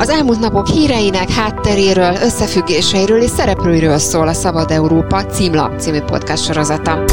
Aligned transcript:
Az 0.00 0.08
elmúlt 0.08 0.40
napok 0.40 0.66
híreinek 0.66 1.30
hátteréről, 1.30 2.14
összefüggéseiről 2.14 3.20
és 3.22 3.30
szereplőiről 3.30 3.98
szól 3.98 4.28
a 4.28 4.32
Szabad 4.32 4.70
Európa 4.70 5.26
címlap 5.26 5.80
című 5.80 6.00
podcast 6.00 6.44
sorozata. 6.44 7.04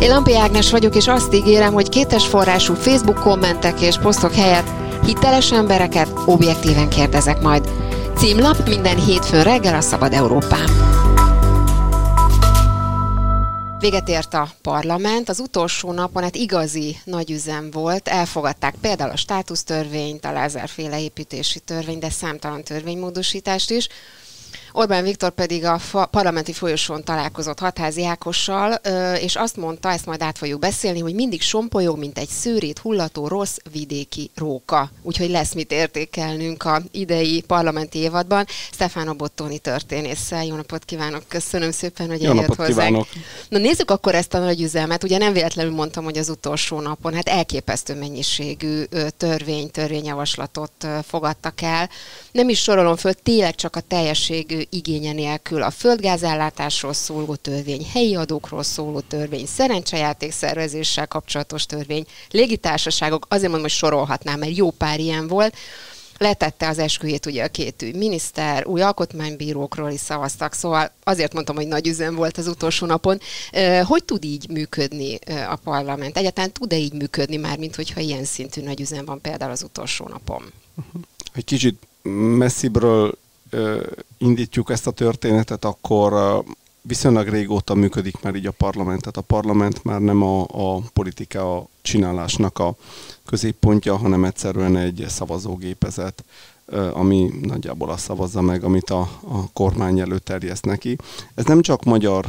Én 0.00 0.08
Lampi 0.08 0.36
Ágnes 0.36 0.70
vagyok, 0.70 0.94
és 0.94 1.06
azt 1.06 1.34
ígérem, 1.34 1.72
hogy 1.72 1.88
kétes 1.88 2.26
forrású 2.26 2.74
Facebook 2.74 3.20
kommentek 3.20 3.80
és 3.80 3.98
posztok 3.98 4.34
helyett 4.34 4.70
hiteles 5.04 5.52
embereket 5.52 6.08
objektíven 6.26 6.88
kérdezek 6.88 7.40
majd. 7.40 7.68
Címlap 8.16 8.68
minden 8.68 9.04
hétfőn 9.04 9.42
reggel 9.42 9.74
a 9.74 9.80
Szabad 9.80 10.12
Európán. 10.12 10.77
Véget 13.80 14.08
ért 14.08 14.34
a 14.34 14.48
parlament, 14.62 15.28
az 15.28 15.38
utolsó 15.38 15.92
napon 15.92 16.22
hát 16.22 16.34
igazi 16.34 16.96
nagy 17.04 17.30
üzem 17.30 17.70
volt, 17.70 18.08
elfogadták 18.08 18.74
például 18.80 19.10
a 19.10 19.16
státusztörvényt, 19.16 20.24
a 20.24 20.32
Lázár 20.32 20.70
építési 20.98 21.60
törvény, 21.60 21.98
de 21.98 22.10
számtalan 22.10 22.64
törvénymódosítást 22.64 23.70
is. 23.70 23.88
Orbán 24.72 25.04
Viktor 25.04 25.30
pedig 25.30 25.64
a 25.64 25.80
parlamenti 26.10 26.52
folyosón 26.52 27.04
találkozott 27.04 27.58
Hatházi 27.58 28.04
Ákossal, 28.04 28.72
és 29.20 29.36
azt 29.36 29.56
mondta, 29.56 29.90
ezt 29.90 30.06
majd 30.06 30.22
át 30.22 30.38
fogjuk 30.38 30.60
beszélni, 30.60 30.98
hogy 31.00 31.14
mindig 31.14 31.42
sompolyog, 31.42 31.98
mint 31.98 32.18
egy 32.18 32.28
szőrét 32.28 32.78
hullató 32.78 33.28
rossz 33.28 33.56
vidéki 33.72 34.30
róka. 34.34 34.90
Úgyhogy 35.02 35.30
lesz 35.30 35.54
mit 35.54 35.72
értékelnünk 35.72 36.64
a 36.64 36.82
idei 36.90 37.44
parlamenti 37.46 37.98
évadban. 37.98 38.46
Stefano 38.72 39.14
Bottoni 39.14 39.58
történésszel. 39.58 40.44
Jó 40.44 40.54
napot 40.54 40.84
kívánok, 40.84 41.22
köszönöm 41.28 41.70
szépen, 41.70 42.06
hogy 42.06 42.24
eljött 42.24 42.46
hozzánk. 42.46 42.68
Kívánok. 42.68 43.06
Na 43.48 43.58
nézzük 43.58 43.90
akkor 43.90 44.14
ezt 44.14 44.34
a 44.34 44.38
nagy 44.38 44.62
üzemet. 44.62 45.04
Ugye 45.04 45.18
nem 45.18 45.32
véletlenül 45.32 45.72
mondtam, 45.72 46.04
hogy 46.04 46.18
az 46.18 46.28
utolsó 46.28 46.80
napon 46.80 47.14
hát 47.14 47.28
elképesztő 47.28 47.94
mennyiségű 47.94 48.82
törvény, 49.16 49.70
törvényjavaslatot 49.70 50.86
fogadtak 51.06 51.60
el. 51.60 51.90
Nem 52.32 52.48
is 52.48 52.62
sorolom 52.62 52.96
föl, 52.96 53.12
tényleg 53.12 53.54
csak 53.54 53.76
a 53.76 53.80
teljességű 53.80 54.57
igénye 54.70 55.12
nélkül 55.12 55.62
a 55.62 55.70
földgázellátásról 55.70 56.92
szóló 56.92 57.34
törvény, 57.34 57.86
helyi 57.92 58.14
adókról 58.14 58.62
szóló 58.62 59.00
törvény, 59.00 59.46
szerencsejáték 59.46 60.32
szervezéssel 60.32 61.06
kapcsolatos 61.06 61.66
törvény, 61.66 62.06
légitársaságok, 62.30 63.26
azért 63.28 63.50
mondom, 63.50 63.62
hogy 63.62 63.70
sorolhatnám, 63.70 64.38
mert 64.38 64.56
jó 64.56 64.70
pár 64.70 65.00
ilyen 65.00 65.26
volt, 65.26 65.56
letette 66.18 66.68
az 66.68 66.78
esküjét 66.78 67.26
ugye 67.26 67.44
a 67.44 67.48
két 67.48 67.82
új 67.82 67.90
miniszter, 67.90 68.66
új 68.66 68.80
alkotmánybírókról 68.80 69.90
is 69.90 70.00
szavaztak, 70.00 70.52
szóval 70.52 70.92
azért 71.04 71.32
mondtam, 71.32 71.56
hogy 71.56 71.66
nagy 71.66 71.86
üzem 71.86 72.14
volt 72.14 72.38
az 72.38 72.46
utolsó 72.46 72.86
napon. 72.86 73.20
Hogy 73.84 74.04
tud 74.04 74.24
így 74.24 74.48
működni 74.48 75.18
a 75.48 75.56
parlament? 75.56 76.16
Egyáltalán 76.16 76.52
tud-e 76.52 76.76
így 76.76 76.92
működni 76.92 77.36
már, 77.36 77.58
mint 77.58 77.76
hogyha 77.76 78.00
ilyen 78.00 78.24
szintű 78.24 78.62
nagy 78.62 78.80
üzem 78.80 79.04
van 79.04 79.20
például 79.20 79.50
az 79.50 79.62
utolsó 79.62 80.08
napon? 80.08 80.52
Egy 81.32 81.44
kicsit 81.44 81.82
messzibről 82.36 83.18
indítjuk 84.18 84.70
ezt 84.70 84.86
a 84.86 84.90
történetet, 84.90 85.64
akkor 85.64 86.42
viszonylag 86.82 87.28
régóta 87.28 87.74
működik 87.74 88.20
már 88.20 88.34
így 88.34 88.46
a 88.46 88.50
parlament. 88.50 89.00
Tehát 89.00 89.16
a 89.16 89.20
parlament 89.20 89.84
már 89.84 90.00
nem 90.00 90.22
a, 90.22 90.42
a 90.42 90.80
politika 90.92 91.66
csinálásnak 91.82 92.58
a 92.58 92.74
középpontja, 93.26 93.96
hanem 93.96 94.24
egyszerűen 94.24 94.76
egy 94.76 95.04
szavazógépezet, 95.08 96.24
ami 96.92 97.30
nagyjából 97.42 97.90
azt 97.90 98.04
szavazza 98.04 98.40
meg, 98.40 98.64
amit 98.64 98.90
a, 98.90 99.00
a 99.28 99.50
kormány 99.52 100.00
előtt 100.00 100.24
terjeszt 100.24 100.64
neki. 100.64 100.96
Ez 101.34 101.44
nem 101.44 101.62
csak 101.62 101.84
magyar 101.84 102.26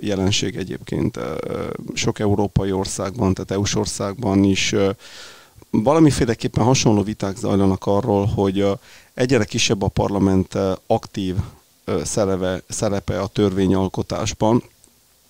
jelenség 0.00 0.56
egyébként, 0.56 1.18
sok 1.94 2.18
európai 2.18 2.72
országban, 2.72 3.34
tehát 3.34 3.50
EU-s 3.50 3.74
országban 3.74 4.44
is 4.44 4.74
valamiféleképpen 5.70 6.64
hasonló 6.64 7.02
viták 7.02 7.36
zajlanak 7.36 7.86
arról, 7.86 8.26
hogy 8.26 8.66
egyre 9.18 9.44
kisebb 9.44 9.82
a 9.82 9.88
parlament 9.88 10.58
aktív 10.86 11.34
szerepe, 12.04 12.62
szerepe 12.68 13.20
a 13.20 13.26
törvényalkotásban. 13.26 14.62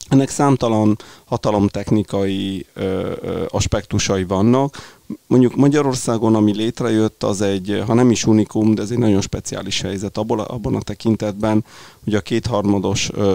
Ennek 0.09 0.29
számtalan 0.29 0.99
hatalomtechnikai 1.25 2.67
ö, 2.75 3.13
ö, 3.23 3.45
aspektusai 3.49 4.25
vannak. 4.25 4.97
Mondjuk 5.27 5.57
Magyarországon, 5.57 6.35
ami 6.35 6.55
létrejött, 6.55 7.23
az 7.23 7.41
egy, 7.41 7.83
ha 7.87 7.95
nem 7.95 8.11
is 8.11 8.25
unikum, 8.25 8.75
de 8.75 8.83
ez 8.83 8.91
egy 8.91 8.99
nagyon 8.99 9.21
speciális 9.21 9.81
helyzet 9.81 10.19
abban 10.19 10.39
a, 10.39 10.55
abban 10.55 10.75
a 10.75 10.83
tekintetben, 10.83 11.65
hogy 12.05 12.15
a 12.15 12.21
kétharmados 12.21 13.11
ö, 13.13 13.35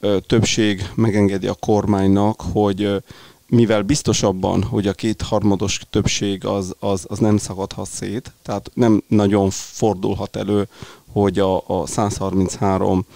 ö, 0.00 0.16
többség 0.26 0.88
megengedi 0.94 1.46
a 1.46 1.56
kormánynak, 1.60 2.42
hogy 2.52 3.02
mivel 3.48 3.82
biztosabban, 3.82 4.62
hogy 4.62 4.86
a 4.86 4.92
kétharmados 4.92 5.80
többség 5.90 6.44
az, 6.44 6.74
az, 6.78 7.04
az 7.08 7.18
nem 7.18 7.36
szakadhat 7.36 7.88
szét, 7.88 8.32
tehát 8.42 8.70
nem 8.74 9.02
nagyon 9.06 9.50
fordulhat 9.50 10.36
elő, 10.36 10.68
hogy 11.12 11.38
a, 11.38 11.62
a 11.66 11.86
133 11.86 13.06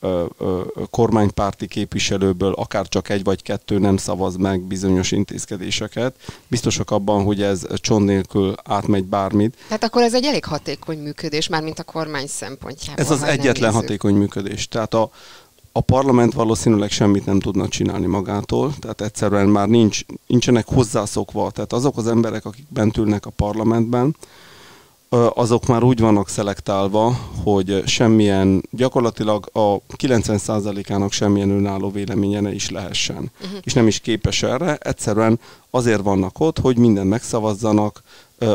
ö, 0.00 0.24
ö, 0.38 0.60
kormánypárti 0.90 1.66
képviselőből 1.66 2.52
akár 2.52 2.88
csak 2.88 3.08
egy 3.08 3.24
vagy 3.24 3.42
kettő 3.42 3.78
nem 3.78 3.96
szavaz 3.96 4.36
meg 4.36 4.60
bizonyos 4.60 5.10
intézkedéseket. 5.10 6.14
Biztosak 6.48 6.90
abban, 6.90 7.24
hogy 7.24 7.42
ez 7.42 7.66
csont 7.74 8.04
nélkül 8.04 8.54
átmegy 8.64 9.04
bármit. 9.04 9.56
Tehát 9.66 9.84
akkor 9.84 10.02
ez 10.02 10.14
egy 10.14 10.24
elég 10.24 10.44
hatékony 10.44 10.98
működés, 10.98 11.48
már 11.48 11.62
mint 11.62 11.78
a 11.78 11.82
kormány 11.82 12.26
szempontjából. 12.26 13.04
Ez 13.04 13.10
az 13.10 13.22
egyetlen 13.22 13.72
hatékony 13.72 14.14
működés. 14.14 14.68
Tehát 14.68 14.94
a, 14.94 15.10
a 15.72 15.80
parlament 15.80 16.32
valószínűleg 16.32 16.90
semmit 16.90 17.26
nem 17.26 17.40
tudna 17.40 17.68
csinálni 17.68 18.06
magától, 18.06 18.74
tehát 18.78 19.00
egyszerűen 19.00 19.48
már 19.48 19.68
nincs, 19.68 20.04
nincsenek 20.26 20.66
hozzászokva. 20.66 21.50
Tehát 21.50 21.72
azok 21.72 21.96
az 21.96 22.06
emberek, 22.06 22.44
akik 22.44 22.66
bent 22.68 22.96
ülnek 22.96 23.26
a 23.26 23.30
parlamentben, 23.30 24.16
azok 25.34 25.66
már 25.66 25.82
úgy 25.82 26.00
vannak 26.00 26.28
szelektálva, 26.28 27.18
hogy 27.42 27.82
semmilyen, 27.86 28.62
gyakorlatilag 28.70 29.48
a 29.52 29.76
90%-ának 29.96 31.12
semmilyen 31.12 31.50
önálló 31.50 31.90
véleménye 31.90 32.40
ne 32.40 32.54
is 32.54 32.70
lehessen. 32.70 33.30
Uh-huh. 33.40 33.58
És 33.62 33.72
nem 33.72 33.86
is 33.86 34.00
képes 34.00 34.42
erre, 34.42 34.76
egyszerűen 34.76 35.38
azért 35.70 36.02
vannak 36.02 36.40
ott, 36.40 36.58
hogy 36.58 36.76
minden 36.76 37.06
megszavazzanak, 37.06 38.02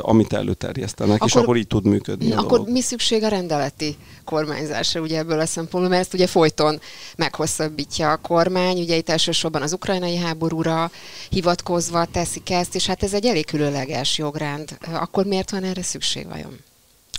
amit 0.02 0.34
előterjesztenek, 0.34 1.16
akkor, 1.16 1.28
és 1.28 1.36
akkor 1.36 1.58
így 1.58 1.68
tud 1.68 1.86
működni 1.86 2.32
a 2.32 2.38
Akkor 2.38 2.58
dolog. 2.58 2.70
mi 2.70 2.82
szükség 2.82 3.24
a 3.24 3.28
rendeleti 3.28 3.98
kormányzásra 4.24 5.02
ugye 5.02 5.18
ebből 5.18 5.40
a 5.40 5.46
szempontból, 5.46 5.90
mert 5.90 6.02
ezt 6.02 6.14
ugye 6.14 6.28
folyton 6.28 6.80
meghosszabbítja 7.16 8.12
a 8.12 8.18
kormány, 8.18 8.80
ugye 8.80 8.96
itt 8.96 9.10
elsősorban 9.10 9.62
az 9.62 9.74
ukrajnai 9.74 10.16
háborúra 10.18 10.92
hivatkozva 11.30 12.06
teszik 12.06 12.50
ezt, 12.50 12.76
és 12.76 12.86
hát 12.86 13.04
ez 13.04 13.14
egy 13.14 13.26
elég 13.26 13.46
különleges 13.46 14.18
jogrend. 14.18 14.78
Akkor 14.94 15.26
miért 15.26 15.52
van 15.52 15.64
erre 15.64 15.84
szükség 15.84 16.28
vajon? 16.28 16.60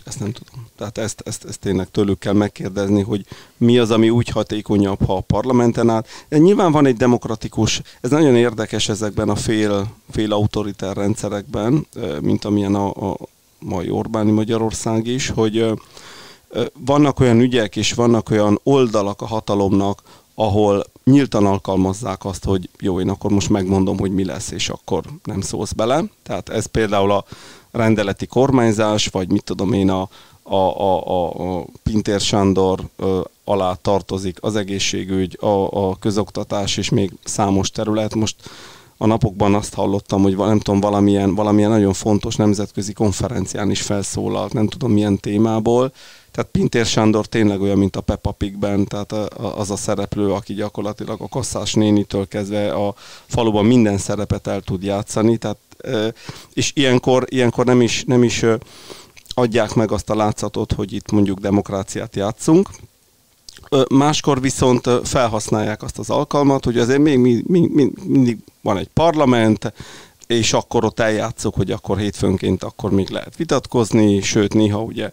Ezt 0.07 0.21
nem 0.21 0.33
tudom. 0.33 0.67
Tehát 0.77 0.99
ezt, 0.99 1.23
ezt, 1.25 1.45
ezt 1.45 1.61
tényleg 1.61 1.91
tőlük 1.91 2.19
kell 2.19 2.33
megkérdezni, 2.33 3.03
hogy 3.03 3.27
mi 3.57 3.79
az, 3.79 3.91
ami 3.91 4.11
úgy 4.11 4.29
hatékonyabb, 4.29 5.05
ha 5.07 5.17
a 5.17 5.21
parlamenten 5.21 5.91
áll. 5.91 6.05
Nyilván 6.29 6.73
van 6.73 6.87
egy 6.87 6.97
demokratikus, 6.97 7.83
ez 8.01 8.11
nagyon 8.11 8.37
érdekes 8.37 8.89
ezekben 8.89 9.29
a 9.29 9.35
fél, 9.35 9.87
fél 10.11 10.33
autoritár 10.33 10.97
rendszerekben, 10.97 11.87
mint 12.21 12.45
amilyen 12.45 12.75
a, 12.75 13.11
a 13.11 13.17
mai 13.59 13.91
Orbáni 13.91 14.31
Magyarország 14.31 15.07
is, 15.07 15.29
hogy 15.29 15.73
vannak 16.85 17.21
olyan 17.21 17.41
ügyek 17.41 17.77
és 17.77 17.93
vannak 17.93 18.31
olyan 18.31 18.61
oldalak 18.63 19.23
a 19.23 19.27
hatalomnak, 19.27 20.03
ahol 20.35 20.85
nyíltan 21.05 21.47
alkalmazzák 21.47 22.25
azt, 22.25 22.45
hogy 22.45 22.69
jó, 22.79 23.01
én 23.01 23.09
akkor 23.09 23.31
most 23.31 23.49
megmondom, 23.49 23.99
hogy 23.99 24.11
mi 24.15 24.25
lesz, 24.25 24.51
és 24.51 24.69
akkor 24.69 25.03
nem 25.25 25.41
szólsz 25.41 25.73
bele. 25.73 26.05
Tehát 26.23 26.49
ez 26.49 26.67
például 26.67 27.11
a 27.11 27.25
rendeleti 27.77 28.27
kormányzás, 28.27 29.07
vagy 29.07 29.31
mit 29.31 29.45
tudom 29.45 29.73
én, 29.73 29.91
a, 29.91 30.09
a, 30.43 30.57
a, 30.57 31.31
a, 31.59 31.65
Pintér 31.83 32.21
Sándor 32.21 32.81
ö, 32.97 33.21
alá 33.45 33.75
tartozik 33.75 34.39
az 34.41 34.57
egészségügy, 34.57 35.39
a, 35.41 35.89
a 35.89 35.97
közoktatás 35.99 36.77
és 36.77 36.89
még 36.89 37.13
számos 37.25 37.71
terület. 37.71 38.15
Most 38.15 38.37
a 38.97 39.07
napokban 39.07 39.55
azt 39.55 39.75
hallottam, 39.75 40.23
hogy 40.23 40.37
nem 40.37 40.59
tudom, 40.59 40.81
valamilyen, 40.81 41.35
valamilyen 41.35 41.71
nagyon 41.71 41.93
fontos 41.93 42.37
nemzetközi 42.37 42.93
konferencián 42.93 43.71
is 43.71 43.83
felszólalt, 43.83 44.53
nem 44.53 44.67
tudom 44.67 44.93
milyen 44.93 45.21
témából. 45.21 45.93
Tehát 46.31 46.51
Pintér 46.51 46.87
Sándor 46.87 47.27
tényleg 47.27 47.61
olyan, 47.61 47.79
mint 47.79 47.97
a 47.97 48.01
Peppa 48.01 48.31
Pigben, 48.31 48.85
tehát 48.85 49.13
az 49.39 49.71
a 49.71 49.77
szereplő, 49.77 50.33
aki 50.33 50.55
gyakorlatilag 50.55 51.21
a 51.21 51.29
kasszás 51.29 51.75
nénitől 51.75 52.29
kezdve 52.29 52.73
a 52.73 52.95
faluban 53.27 53.65
minden 53.65 53.99
szerepet 53.99 54.47
el 54.47 54.61
tud 54.61 54.83
játszani, 54.83 55.37
tehát 55.37 55.57
és 56.55 56.71
ilyenkor, 56.75 57.25
ilyenkor 57.29 57.65
nem 57.65 57.81
is, 57.81 58.05
nem 58.07 58.23
is 58.23 58.45
adják 59.35 59.75
meg 59.75 59.93
azt 59.93 60.11
a 60.11 60.17
látszatot, 60.17 60.73
hogy 60.73 60.93
itt 60.93 61.11
mondjuk 61.11 61.39
demokráciát 61.39 62.17
játszunk. 62.17 62.69
Máskor 63.89 64.41
viszont 64.41 64.89
felhasználják 65.05 65.83
azt 65.83 65.99
az 65.99 66.11
alkalmat, 66.11 66.65
hogy 66.65 66.79
azért 66.79 67.01
még 67.01 67.19
mi, 67.19 67.43
mi, 67.47 67.69
mi, 67.73 67.91
mindig 68.05 68.39
van 68.61 68.77
egy 68.77 68.89
parlament, 68.89 69.73
és 70.27 70.53
akkor 70.53 70.85
ott 70.85 71.01
eljátszok, 71.01 71.55
hogy 71.55 71.71
akkor 71.71 71.99
hétfőnként 71.99 72.63
akkor 72.63 72.91
még 72.91 73.09
lehet 73.09 73.37
vitatkozni, 73.37 74.21
sőt 74.21 74.55
néha 74.55 74.83
ugye 74.83 75.11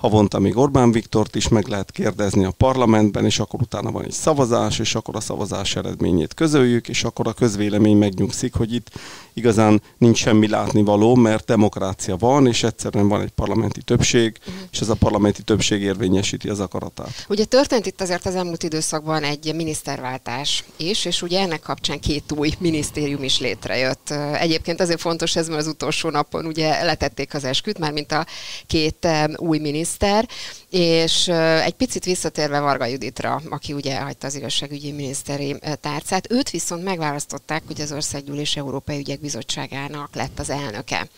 havonta 0.00 0.38
még 0.38 0.56
Orbán 0.56 0.92
Viktort 0.92 1.34
is 1.36 1.48
meg 1.48 1.66
lehet 1.66 1.90
kérdezni 1.90 2.44
a 2.44 2.50
parlamentben, 2.50 3.24
és 3.24 3.38
akkor 3.38 3.60
utána 3.60 3.90
van 3.90 4.04
egy 4.04 4.12
szavazás, 4.12 4.78
és 4.78 4.94
akkor 4.94 5.16
a 5.16 5.20
szavazás 5.20 5.76
eredményét 5.76 6.34
közöljük, 6.34 6.88
és 6.88 7.04
akkor 7.04 7.26
a 7.28 7.32
közvélemény 7.32 7.96
megnyugszik, 7.96 8.54
hogy 8.54 8.74
itt 8.74 8.90
igazán 9.32 9.82
nincs 9.98 10.18
semmi 10.18 10.48
látnivaló, 10.48 11.14
mert 11.14 11.44
demokrácia 11.44 12.16
van, 12.16 12.46
és 12.46 12.62
egyszerűen 12.62 13.08
van 13.08 13.20
egy 13.20 13.30
parlamenti 13.30 13.82
többség, 13.82 14.36
és 14.72 14.80
ez 14.80 14.88
a 14.88 14.94
parlamenti 14.94 15.42
többség 15.42 15.82
érvényesíti 15.82 16.48
az 16.48 16.60
akaratát. 16.60 17.26
Ugye 17.28 17.44
történt 17.44 17.86
itt 17.86 18.00
azért 18.00 18.26
az 18.26 18.34
elmúlt 18.34 18.62
időszakban 18.62 19.22
egy 19.22 19.54
miniszterváltás 19.54 20.64
is, 20.76 21.04
és 21.04 21.22
ugye 21.22 21.40
ennek 21.40 21.60
kapcsán 21.60 22.00
két 22.00 22.32
új 22.36 22.50
minisztérium 22.58 23.22
is 23.22 23.40
létrejött. 23.40 24.10
Egyébként 24.38 24.80
azért 24.80 25.00
fontos 25.00 25.36
ez, 25.36 25.48
mert 25.48 25.60
az 25.60 25.66
utolsó 25.66 26.10
napon 26.10 26.46
ugye 26.46 26.84
letették 26.84 27.34
az 27.34 27.44
esküt, 27.44 27.78
már 27.78 27.92
mint 27.92 28.12
a 28.12 28.26
két 28.66 29.08
új 29.36 29.58
miniszter, 29.90 30.28
és 30.70 31.28
egy 31.64 31.72
picit 31.72 32.04
visszatérve 32.04 32.60
Varga 32.60 32.84
Juditra, 32.84 33.42
aki 33.50 33.72
ugye 33.72 34.00
hagyta 34.00 34.26
az 34.26 34.34
igazságügyi 34.34 34.92
miniszteri 34.92 35.56
tárcát, 35.80 36.32
őt 36.32 36.50
viszont 36.50 36.84
megválasztották, 36.84 37.62
hogy 37.66 37.80
az 37.80 37.92
Országgyűlés 37.92 38.56
Európai 38.56 38.98
Ügyek 38.98 39.20
Bizottságának 39.20 40.14
lett 40.14 40.38
az 40.38 40.50
elnöke. 40.50 41.08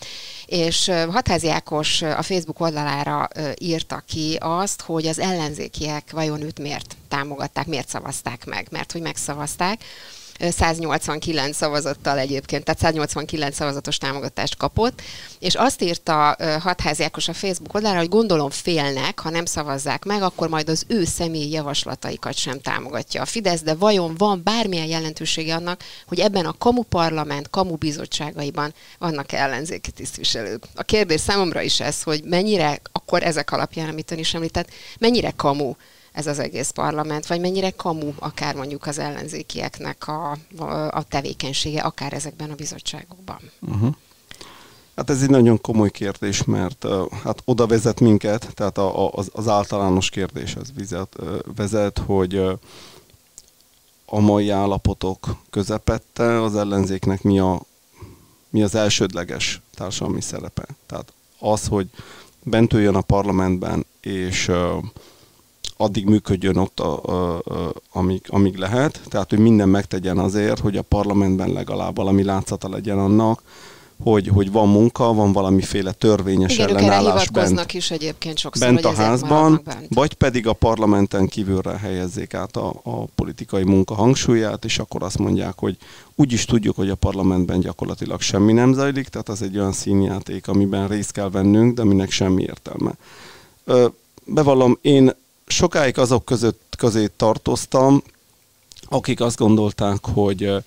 És 0.45 0.91
Hatházi 1.09 1.49
Ákos 1.49 2.01
a 2.01 2.21
Facebook 2.21 2.59
oldalára 2.59 3.27
írta 3.59 4.03
ki 4.07 4.37
azt, 4.39 4.81
hogy 4.81 5.07
az 5.07 5.19
ellenzékiek 5.19 6.11
vajon 6.11 6.41
őt 6.41 6.59
miért 6.59 6.95
támogatták, 7.07 7.65
miért 7.65 7.89
szavazták 7.89 8.45
meg, 8.45 8.67
mert 8.71 8.91
hogy 8.91 9.01
megszavazták, 9.01 9.83
189 10.39 11.55
szavazattal 11.55 12.17
egyébként, 12.17 12.63
tehát 12.63 12.79
189 12.81 13.55
szavazatos 13.55 13.97
támogatást 13.97 14.57
kapott, 14.57 15.01
és 15.39 15.55
azt 15.55 15.81
írta 15.81 16.37
Hatházi 16.59 17.03
Ákos 17.03 17.27
a 17.27 17.33
Facebook 17.33 17.73
oldalára, 17.73 17.99
hogy 17.99 18.09
gondolom 18.09 18.49
félnek, 18.49 19.19
ha 19.19 19.29
nem 19.29 19.45
szavazzák 19.45 20.03
meg, 20.03 20.21
akkor 20.21 20.49
majd 20.49 20.69
az 20.69 20.85
ő 20.87 21.05
személyi 21.05 21.51
javaslataikat 21.51 22.35
sem 22.35 22.59
támogatja 22.59 23.21
a 23.21 23.25
Fidesz, 23.25 23.61
de 23.61 23.73
vajon 23.73 24.15
van 24.17 24.41
bármilyen 24.43 24.87
jelentősége 24.87 25.55
annak, 25.55 25.83
hogy 26.07 26.19
ebben 26.19 26.45
a 26.45 26.57
kamu 26.57 26.81
parlament, 26.81 27.49
kamu 27.49 27.75
bizottságaiban 27.75 28.73
vannak 28.99 29.31
ellenzéki 29.31 29.91
tisztviselők? 29.91 30.63
A 30.75 30.83
kérdés 30.83 31.21
számomra 31.21 31.61
is 31.61 31.79
ez, 31.79 32.03
hogy 32.03 32.23
mennyire, 32.23 32.79
akkor 32.91 33.23
ezek 33.23 33.51
alapján, 33.51 33.89
amit 33.89 34.11
ön 34.11 34.17
is 34.17 34.33
említett, 34.33 34.69
mennyire 34.99 35.31
kamu 35.35 35.73
ez 36.13 36.27
az 36.27 36.39
egész 36.39 36.69
parlament, 36.69 37.27
vagy 37.27 37.39
mennyire 37.39 37.69
kamu 37.69 38.11
akár 38.19 38.55
mondjuk 38.55 38.85
az 38.85 38.99
ellenzékieknek 38.99 40.07
a, 40.07 40.37
a 40.89 41.03
tevékenysége, 41.03 41.81
akár 41.81 42.13
ezekben 42.13 42.51
a 42.51 42.55
bizottságokban. 42.55 43.39
Uh-huh. 43.61 43.93
Hát 44.95 45.09
ez 45.09 45.21
egy 45.21 45.29
nagyon 45.29 45.61
komoly 45.61 45.91
kérdés, 45.91 46.43
mert 46.43 46.85
hát 47.23 47.41
oda 47.45 47.67
vezet 47.67 47.99
minket, 47.99 48.51
tehát 48.53 48.77
a, 48.77 49.13
az, 49.13 49.29
az 49.33 49.47
általános 49.47 50.09
kérdés 50.09 50.55
az 50.55 50.73
vezet, 50.75 51.15
vezet, 51.55 51.97
hogy 51.97 52.37
a 54.05 54.19
mai 54.19 54.49
állapotok 54.49 55.35
közepette 55.49 56.41
az 56.41 56.55
ellenzéknek 56.55 57.21
mi, 57.21 57.39
a, 57.39 57.61
mi 58.49 58.63
az 58.63 58.75
elsődleges 58.75 59.61
társadalmi 59.75 60.21
szerepe. 60.21 60.65
Tehát 60.85 61.13
az, 61.39 61.67
hogy 61.67 61.89
bent 62.43 62.73
a 62.73 63.01
parlamentben, 63.01 63.85
és 64.01 64.51
addig 65.77 66.05
működjön 66.05 66.55
ott, 66.55 66.79
a, 66.79 67.03
a, 67.03 67.35
a, 67.35 67.73
amíg, 67.91 68.21
amíg 68.27 68.55
lehet. 68.55 69.01
Tehát, 69.09 69.29
hogy 69.29 69.39
minden 69.39 69.69
megtegyen 69.69 70.17
azért, 70.17 70.59
hogy 70.59 70.77
a 70.77 70.81
parlamentben 70.81 71.49
legalább 71.51 71.95
valami 71.95 72.23
látszata 72.23 72.69
legyen 72.69 72.99
annak, 72.99 73.41
hogy, 74.03 74.27
hogy 74.27 74.51
van 74.51 74.69
munka, 74.69 75.13
van 75.13 75.31
valamiféle 75.31 75.91
törvényes 75.91 76.53
Igen, 76.53 76.67
ellenállás 76.67 77.29
bent, 77.29 77.73
is 77.73 77.91
egyébként 77.91 78.37
sokszor, 78.37 78.67
bent 78.67 78.85
a 78.85 78.93
házban, 78.93 79.61
bent. 79.65 79.87
vagy 79.89 80.13
pedig 80.13 80.47
a 80.47 80.53
parlamenten 80.53 81.27
kívülre 81.27 81.77
helyezzék 81.77 82.33
át 82.33 82.55
a, 82.55 82.73
a 82.83 83.05
politikai 83.15 83.63
munka 83.63 83.93
hangsúlyát, 83.93 84.65
és 84.65 84.79
akkor 84.79 85.03
azt 85.03 85.17
mondják, 85.17 85.53
hogy 85.59 85.77
úgy 86.15 86.31
is 86.31 86.45
tudjuk, 86.45 86.75
hogy 86.75 86.89
a 86.89 86.95
parlamentben 86.95 87.59
gyakorlatilag 87.59 88.21
semmi 88.21 88.53
nem 88.53 88.73
zajlik, 88.73 89.07
tehát 89.07 89.29
az 89.29 89.41
egy 89.41 89.57
olyan 89.57 89.71
színjáték, 89.71 90.47
amiben 90.47 90.87
részt 90.87 91.11
kell 91.11 91.29
vennünk, 91.29 91.75
de 91.75 91.81
aminek 91.81 92.11
semmi 92.11 92.41
értelme. 92.41 92.91
Ö, 93.63 93.87
bevallom, 94.25 94.77
én 94.81 95.11
sokáig 95.47 95.97
azok 95.97 96.25
között 96.25 96.75
közé 96.77 97.09
tartoztam, 97.15 98.03
akik 98.81 99.21
azt 99.21 99.37
gondolták, 99.37 100.05
hogy 100.13 100.63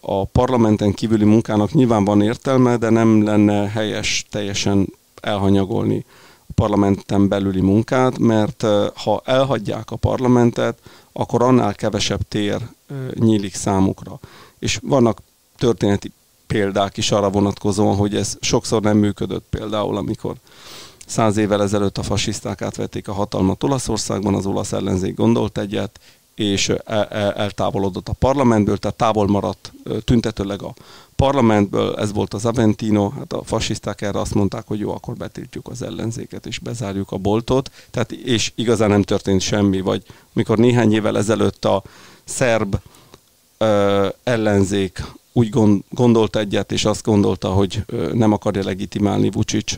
a 0.00 0.24
parlamenten 0.24 0.92
kívüli 0.92 1.24
munkának 1.24 1.72
nyilván 1.72 2.04
van 2.04 2.22
értelme, 2.22 2.76
de 2.76 2.90
nem 2.90 3.24
lenne 3.24 3.68
helyes 3.68 4.26
teljesen 4.30 4.86
elhanyagolni 5.20 6.04
a 6.46 6.52
parlamenten 6.54 7.28
belüli 7.28 7.60
munkát, 7.60 8.18
mert 8.18 8.62
ha 8.94 9.22
elhagyják 9.24 9.90
a 9.90 9.96
parlamentet, 9.96 10.78
akkor 11.12 11.42
annál 11.42 11.74
kevesebb 11.74 12.20
tér 12.28 12.68
nyílik 13.14 13.54
számukra. 13.54 14.20
És 14.58 14.78
vannak 14.82 15.22
történeti 15.56 16.12
példák 16.46 16.96
is 16.96 17.10
arra 17.10 17.30
vonatkozóan, 17.30 17.96
hogy 17.96 18.16
ez 18.16 18.36
sokszor 18.40 18.82
nem 18.82 18.96
működött 18.96 19.44
például, 19.50 19.96
amikor 19.96 20.34
Száz 21.12 21.36
évvel 21.36 21.62
ezelőtt 21.62 21.98
a 21.98 22.02
fasiszták 22.02 22.62
átvették 22.62 23.08
a 23.08 23.12
hatalmat 23.12 23.62
Olaszországban, 23.62 24.34
az 24.34 24.46
olasz 24.46 24.72
ellenzék 24.72 25.14
gondolt 25.14 25.58
egyet, 25.58 26.00
és 26.34 26.72
eltávolodott 27.36 28.08
a 28.08 28.12
parlamentből, 28.12 28.76
tehát 28.76 28.96
távol 28.96 29.26
maradt 29.26 29.72
tüntetőleg 30.04 30.62
a 30.62 30.74
parlamentből, 31.16 31.96
ez 31.96 32.12
volt 32.12 32.34
az 32.34 32.44
Aventino, 32.44 33.08
hát 33.08 33.32
a 33.32 33.42
fasiszták 33.44 34.00
erre 34.00 34.20
azt 34.20 34.34
mondták, 34.34 34.66
hogy 34.66 34.78
jó, 34.78 34.90
akkor 34.90 35.14
betiltjuk 35.14 35.68
az 35.68 35.82
ellenzéket, 35.82 36.46
és 36.46 36.58
bezárjuk 36.58 37.12
a 37.12 37.16
boltot, 37.16 37.70
tehát, 37.90 38.12
és 38.12 38.52
igazán 38.54 38.90
nem 38.90 39.02
történt 39.02 39.40
semmi, 39.40 39.80
vagy 39.80 40.02
mikor 40.32 40.58
néhány 40.58 40.92
évvel 40.92 41.16
ezelőtt 41.18 41.64
a 41.64 41.82
szerb 42.24 42.76
ö, 43.58 44.08
ellenzék 44.22 45.02
úgy 45.32 45.54
gondolta 45.90 46.38
egyet, 46.38 46.72
és 46.72 46.84
azt 46.84 47.04
gondolta, 47.04 47.48
hogy 47.48 47.84
nem 48.12 48.32
akarja 48.32 48.64
legitimálni 48.64 49.30
Vucic 49.30 49.72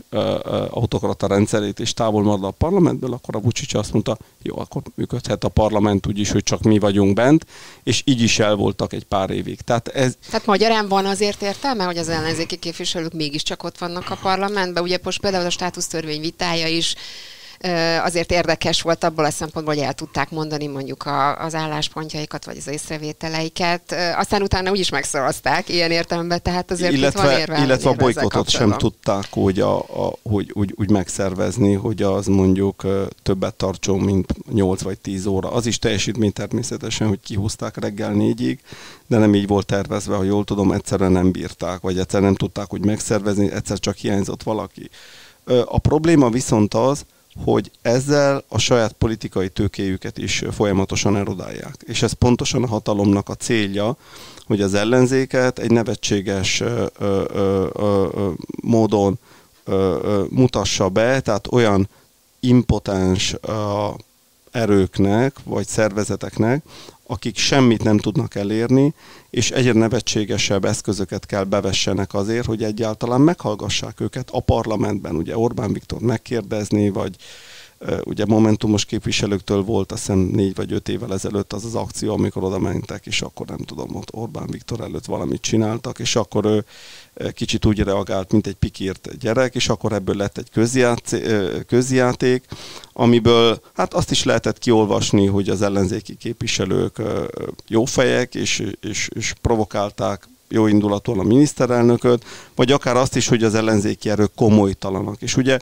autokrata 0.70 1.26
rendszerét, 1.26 1.80
és 1.80 1.92
távol 1.92 2.22
marad 2.22 2.44
a 2.44 2.50
parlamentből, 2.50 3.12
akkor 3.12 3.36
a 3.36 3.40
Vucic 3.40 3.74
azt 3.74 3.92
mondta, 3.92 4.18
jó, 4.42 4.58
akkor 4.58 4.82
működhet 4.94 5.44
a 5.44 5.48
parlament 5.48 6.06
úgy 6.06 6.18
is, 6.18 6.30
hogy 6.30 6.42
csak 6.42 6.62
mi 6.62 6.78
vagyunk 6.78 7.14
bent, 7.14 7.46
és 7.82 8.02
így 8.04 8.20
is 8.20 8.38
el 8.38 8.54
voltak 8.54 8.92
egy 8.92 9.04
pár 9.04 9.30
évig. 9.30 9.60
Tehát, 9.60 9.88
ez... 9.88 10.16
Tehát 10.30 10.46
magyarán 10.46 10.88
van 10.88 11.06
azért 11.06 11.42
értelme, 11.42 11.84
hogy 11.84 11.98
az 11.98 12.08
ellenzéki 12.08 12.56
képviselők 12.56 13.12
mégiscsak 13.12 13.62
ott 13.62 13.78
vannak 13.78 14.10
a 14.10 14.18
parlamentben? 14.22 14.82
Ugye 14.82 14.98
most 15.02 15.20
például 15.20 15.46
a 15.46 15.50
státusztörvény 15.50 16.20
vitája 16.20 16.66
is 16.66 16.94
azért 18.02 18.30
érdekes 18.30 18.82
volt 18.82 19.04
abból 19.04 19.24
a 19.24 19.30
szempontból, 19.30 19.74
hogy 19.74 19.82
el 19.82 19.92
tudták 19.92 20.30
mondani 20.30 20.66
mondjuk 20.66 21.06
a, 21.06 21.38
az 21.38 21.54
álláspontjaikat, 21.54 22.44
vagy 22.44 22.56
az 22.56 22.66
észrevételeiket. 22.66 23.94
Aztán 24.16 24.42
utána 24.42 24.70
úgyis 24.70 24.88
megszavazták 24.88 25.68
ilyen 25.68 25.90
értelemben, 25.90 26.42
tehát 26.42 26.70
azért 26.70 26.92
illetve, 26.92 27.20
itt 27.22 27.26
van 27.26 27.38
érve. 27.38 27.64
Illetve 27.64 27.90
a 27.90 27.94
bolykotot 27.94 28.48
sem 28.48 28.70
tudták 28.70 29.26
hogy, 29.30 29.60
a, 29.60 29.78
a, 29.78 30.12
hogy 30.22 30.50
úgy, 30.52 30.74
úgy 30.76 30.90
megszervezni, 30.90 31.72
hogy 31.72 32.02
az 32.02 32.26
mondjuk 32.26 32.86
többet 33.22 33.54
tartson, 33.54 34.00
mint 34.00 34.34
8 34.52 34.82
vagy 34.82 34.98
10 34.98 35.26
óra. 35.26 35.52
Az 35.52 35.66
is 35.66 35.78
teljesítmény 35.78 36.32
természetesen, 36.32 37.08
hogy 37.08 37.20
kihúzták 37.20 37.76
reggel 37.76 38.12
négyig, 38.12 38.60
de 39.06 39.18
nem 39.18 39.34
így 39.34 39.46
volt 39.46 39.66
tervezve, 39.66 40.16
ha 40.16 40.22
jól 40.22 40.44
tudom, 40.44 40.72
egyszerűen 40.72 41.12
nem 41.12 41.30
bírták, 41.30 41.80
vagy 41.80 41.98
egyszer 41.98 42.20
nem 42.20 42.34
tudták 42.34 42.70
hogy 42.70 42.84
megszervezni, 42.84 43.52
egyszer 43.52 43.78
csak 43.78 43.96
hiányzott 43.96 44.42
valaki. 44.42 44.90
A 45.64 45.78
probléma 45.78 46.30
viszont 46.30 46.74
az, 46.74 47.04
hogy 47.44 47.70
ezzel 47.82 48.44
a 48.48 48.58
saját 48.58 48.92
politikai 48.92 49.48
tőkéjüket 49.48 50.18
is 50.18 50.42
folyamatosan 50.52 51.16
erodálják. 51.16 51.74
És 51.84 52.02
ez 52.02 52.12
pontosan 52.12 52.62
a 52.62 52.66
hatalomnak 52.66 53.28
a 53.28 53.34
célja, 53.34 53.96
hogy 54.46 54.60
az 54.60 54.74
ellenzéket 54.74 55.58
egy 55.58 55.70
nevetséges 55.70 56.60
ö, 56.60 56.86
ö, 56.98 57.24
ö, 57.32 57.66
ö, 57.74 58.30
módon 58.62 59.18
ö, 59.64 59.98
ö, 60.02 60.24
mutassa 60.30 60.88
be, 60.88 61.20
tehát 61.20 61.52
olyan 61.52 61.88
impotens 62.40 63.36
ö, 63.40 63.88
erőknek 64.50 65.36
vagy 65.44 65.66
szervezeteknek, 65.66 66.64
akik 67.06 67.36
semmit 67.36 67.82
nem 67.82 67.98
tudnak 67.98 68.34
elérni, 68.34 68.94
és 69.34 69.50
egyre 69.50 69.72
nevetségesebb 69.72 70.64
eszközöket 70.64 71.26
kell 71.26 71.44
bevessenek 71.44 72.14
azért, 72.14 72.46
hogy 72.46 72.62
egyáltalán 72.62 73.20
meghallgassák 73.20 74.00
őket 74.00 74.28
a 74.32 74.40
parlamentben. 74.40 75.16
Ugye 75.16 75.38
Orbán 75.38 75.72
Viktor 75.72 76.00
megkérdezni, 76.00 76.88
vagy 76.88 77.16
ugye 78.04 78.24
momentumos 78.26 78.84
képviselőktől 78.84 79.62
volt 79.62 79.92
azt 79.92 80.00
hiszem 80.00 80.18
négy 80.18 80.54
vagy 80.54 80.72
öt 80.72 80.88
évvel 80.88 81.12
ezelőtt 81.12 81.52
az 81.52 81.64
az 81.64 81.74
akció, 81.74 82.12
amikor 82.12 82.44
oda 82.44 82.58
mentek, 82.58 83.06
és 83.06 83.22
akkor 83.22 83.46
nem 83.46 83.58
tudom, 83.58 83.94
ott 83.94 84.14
Orbán 84.14 84.46
Viktor 84.46 84.80
előtt 84.80 85.04
valamit 85.04 85.40
csináltak, 85.40 85.98
és 85.98 86.16
akkor 86.16 86.44
ő 86.44 86.64
kicsit 87.32 87.64
úgy 87.64 87.78
reagált, 87.80 88.32
mint 88.32 88.46
egy 88.46 88.54
pikírt 88.54 89.18
gyerek, 89.18 89.54
és 89.54 89.68
akkor 89.68 89.92
ebből 89.92 90.16
lett 90.16 90.38
egy 90.38 90.50
közjáték, 91.66 92.44
amiből 92.92 93.60
hát 93.74 93.94
azt 93.94 94.10
is 94.10 94.24
lehetett 94.24 94.58
kiolvasni, 94.58 95.26
hogy 95.26 95.48
az 95.48 95.62
ellenzéki 95.62 96.16
képviselők 96.16 97.02
jó 97.68 97.84
fejek, 97.84 98.34
és, 98.34 98.62
és, 98.80 99.08
és 99.14 99.34
provokálták 99.40 100.28
jó 100.48 100.66
indulatúan 100.66 101.18
a 101.18 101.22
miniszterelnököt, 101.22 102.24
vagy 102.54 102.72
akár 102.72 102.96
azt 102.96 103.16
is, 103.16 103.28
hogy 103.28 103.42
az 103.42 103.54
ellenzéki 103.54 104.10
erők 104.10 104.34
komolytalanak. 104.34 105.22
És 105.22 105.36
ugye 105.36 105.58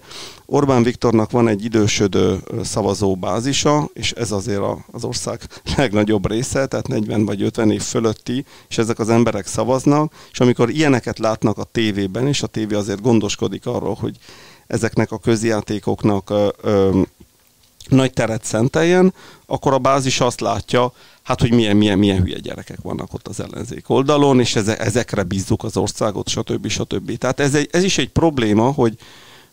Orbán 0.46 0.82
Viktornak 0.82 1.30
van 1.30 1.48
egy 1.48 1.64
idősödő 1.64 2.38
szavazóbázisa, 2.62 3.88
és 3.92 4.12
ez 4.12 4.32
azért 4.32 4.62
az 4.92 5.04
ország 5.04 5.40
legnagyobb 5.76 6.30
része, 6.30 6.66
tehát 6.66 6.88
40 6.88 7.24
vagy 7.24 7.42
50 7.42 7.70
év 7.70 7.82
fölötti, 7.82 8.44
és 8.68 8.78
ezek 8.78 8.98
az 8.98 9.08
emberek 9.08 9.46
szavaznak, 9.46 10.12
és 10.32 10.40
amikor 10.40 10.70
ilyeneket 10.70 11.18
látnak 11.18 11.58
a 11.58 11.64
tévében, 11.64 12.26
és 12.26 12.42
a 12.42 12.46
tévé 12.46 12.74
azért 12.74 13.00
gondoskodik 13.00 13.66
arról, 13.66 13.96
hogy 14.00 14.16
ezeknek 14.66 15.12
a 15.12 15.18
közjátékoknak 15.18 16.32
nagy 17.92 18.12
teret 18.12 18.44
szenteljen, 18.44 19.14
akkor 19.46 19.72
a 19.72 19.78
bázis 19.78 20.20
azt 20.20 20.40
látja, 20.40 20.92
hát 21.22 21.40
hogy 21.40 21.52
milyen, 21.52 21.76
milyen, 21.76 21.98
milyen 21.98 22.22
hülye 22.22 22.38
gyerekek 22.38 22.78
vannak 22.82 23.14
ott 23.14 23.28
az 23.28 23.40
ellenzék 23.40 23.88
oldalon, 23.88 24.40
és 24.40 24.56
eze, 24.56 24.76
ezekre 24.76 25.22
bízzuk 25.22 25.64
az 25.64 25.76
országot, 25.76 26.28
stb. 26.28 26.68
stb. 26.68 27.18
Tehát 27.18 27.40
ez, 27.40 27.54
egy, 27.54 27.68
ez 27.72 27.82
is 27.82 27.98
egy 27.98 28.10
probléma, 28.10 28.70
hogy 28.70 28.96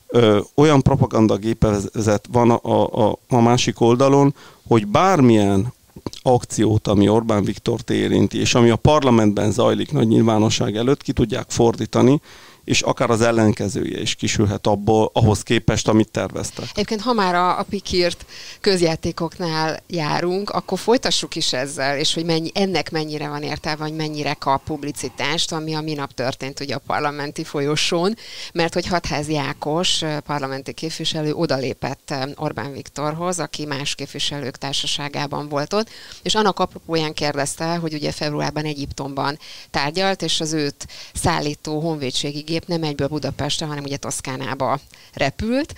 ö, 0.07 0.39
olyan 0.55 0.81
propagandagépezet 0.81 2.27
van 2.31 2.51
a, 2.51 3.07
a, 3.07 3.17
a 3.29 3.41
másik 3.41 3.81
oldalon, 3.81 4.33
hogy 4.67 4.87
bármilyen 4.87 5.73
akciót, 6.21 6.87
ami 6.87 7.09
Orbán 7.09 7.43
Viktort 7.43 7.89
érinti, 7.89 8.39
és 8.39 8.55
ami 8.55 8.69
a 8.69 8.75
parlamentben 8.75 9.51
zajlik 9.51 9.91
nagy 9.91 10.07
nyilvánosság 10.07 10.75
előtt, 10.75 11.01
ki 11.01 11.11
tudják 11.11 11.49
fordítani, 11.49 12.21
és 12.69 12.81
akár 12.81 13.09
az 13.09 13.21
ellenkezője 13.21 14.01
is 14.01 14.15
kisülhet 14.15 14.67
abból, 14.67 15.09
ahhoz 15.13 15.43
képest, 15.43 15.87
amit 15.87 16.11
terveztek. 16.11 16.65
Egyébként, 16.71 17.01
ha 17.01 17.13
már 17.13 17.35
a, 17.35 17.59
a 17.59 17.63
pikírt 17.63 18.25
közjátékoknál 18.61 19.79
járunk, 19.87 20.49
akkor 20.49 20.79
folytassuk 20.79 21.35
is 21.35 21.53
ezzel, 21.53 21.97
és 21.97 22.13
hogy 22.13 22.25
mennyi, 22.25 22.51
ennek 22.53 22.91
mennyire 22.91 23.29
van 23.29 23.43
értelme, 23.43 23.83
vagy 23.83 23.95
mennyire 23.95 24.33
kap 24.33 24.63
publicitást, 24.63 25.51
ami 25.51 25.73
a 25.73 25.81
minap 25.81 26.13
történt 26.13 26.59
ugye 26.59 26.75
a 26.75 26.81
parlamenti 26.85 27.43
folyosón, 27.43 28.15
mert 28.53 28.73
hogy 28.73 28.87
Hatház 28.87 29.27
Jákos, 29.27 30.01
parlamenti 30.25 30.73
képviselő 30.73 31.33
odalépett 31.33 32.13
Orbán 32.35 32.71
Viktorhoz, 32.71 33.39
aki 33.39 33.65
más 33.65 33.95
képviselők 33.95 34.57
társaságában 34.57 35.49
volt 35.49 35.73
ott, 35.73 35.89
és 36.21 36.35
annak 36.35 36.59
apropóján 36.59 37.13
kérdezte, 37.13 37.75
hogy 37.75 37.93
ugye 37.93 38.11
februárban 38.11 38.65
Egyiptomban 38.65 39.39
tárgyalt, 39.71 40.21
és 40.21 40.39
az 40.39 40.53
őt 40.53 40.87
szállító 41.13 41.79
honvédségi 41.79 42.43
gép 42.59 42.67
nem 42.67 42.89
egyből 42.89 43.07
Budapestre, 43.07 43.65
hanem 43.65 43.83
ugye 43.83 43.97
Toszkánába 43.97 44.79
repült, 45.13 45.73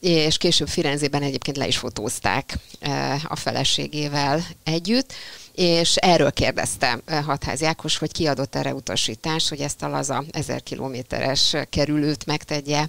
és 0.00 0.36
később 0.36 0.68
Firenzében 0.68 1.22
egyébként 1.22 1.56
le 1.56 1.66
is 1.66 1.76
fotózták 1.76 2.58
eh, 2.80 3.20
a 3.24 3.36
feleségével 3.36 4.46
együtt, 4.64 5.12
és 5.54 5.96
erről 5.96 6.32
kérdezte 6.32 6.98
eh, 7.04 7.24
Hatház 7.24 7.60
Jákos, 7.60 7.96
hogy 7.98 8.12
kiadott 8.12 8.54
erre 8.54 8.74
utasítást, 8.74 9.48
hogy 9.48 9.60
ezt 9.60 9.82
a 9.82 9.88
laza 9.88 10.24
1000 10.30 10.62
kilométeres 10.62 11.56
kerülőt 11.70 12.26
megtegye 12.26 12.86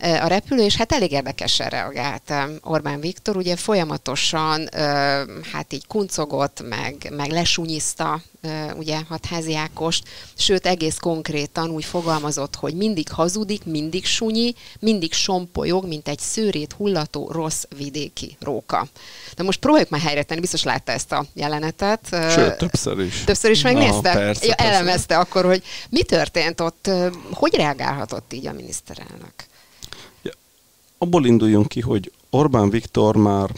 a 0.00 0.26
repülő, 0.26 0.62
és 0.62 0.76
hát 0.76 0.92
elég 0.92 1.12
érdekesen 1.12 1.68
reagált 1.68 2.32
Orbán 2.62 3.00
Viktor, 3.00 3.36
ugye 3.36 3.56
folyamatosan 3.56 4.68
hát 5.52 5.72
így 5.72 5.86
kuncogott, 5.86 6.62
meg, 6.68 7.12
meg 7.16 7.30
lesúnyiszta 7.30 8.22
ugye 8.76 8.98
Hatházi 9.08 9.56
Ákost, 9.56 10.08
sőt 10.36 10.66
egész 10.66 10.96
konkrétan 10.96 11.70
úgy 11.70 11.84
fogalmazott, 11.84 12.54
hogy 12.54 12.74
mindig 12.74 13.10
hazudik, 13.10 13.64
mindig 13.64 14.06
sunyi, 14.06 14.54
mindig 14.80 15.12
sompolyog, 15.12 15.86
mint 15.86 16.08
egy 16.08 16.18
szőrét 16.18 16.72
hullató 16.72 17.30
rossz 17.32 17.64
vidéki 17.76 18.36
róka. 18.40 18.86
Na 19.36 19.44
most 19.44 19.58
próbáljuk 19.58 19.90
már 19.90 20.00
helyre 20.00 20.22
tenni, 20.22 20.40
biztos 20.40 20.62
látta 20.62 20.92
ezt 20.92 21.12
a 21.12 21.24
jelenetet. 21.34 22.08
Sőt, 22.10 22.56
többször 22.58 23.00
is. 23.00 23.24
Többször 23.24 23.50
is 23.50 23.62
megnézte? 23.62 24.12
Na, 24.12 24.18
persze, 24.18 24.46
ja, 24.46 24.54
elemezte 24.54 25.06
persze. 25.06 25.22
akkor, 25.22 25.44
hogy 25.44 25.62
mi 25.90 26.02
történt 26.02 26.60
ott, 26.60 26.90
hogy 27.32 27.54
reagálhatott 27.54 28.32
így 28.32 28.46
a 28.46 28.52
miniszterelnök? 28.52 29.32
Abból 30.98 31.26
induljunk 31.26 31.68
ki, 31.68 31.80
hogy 31.80 32.12
Orbán 32.30 32.70
Viktor 32.70 33.16
már 33.16 33.50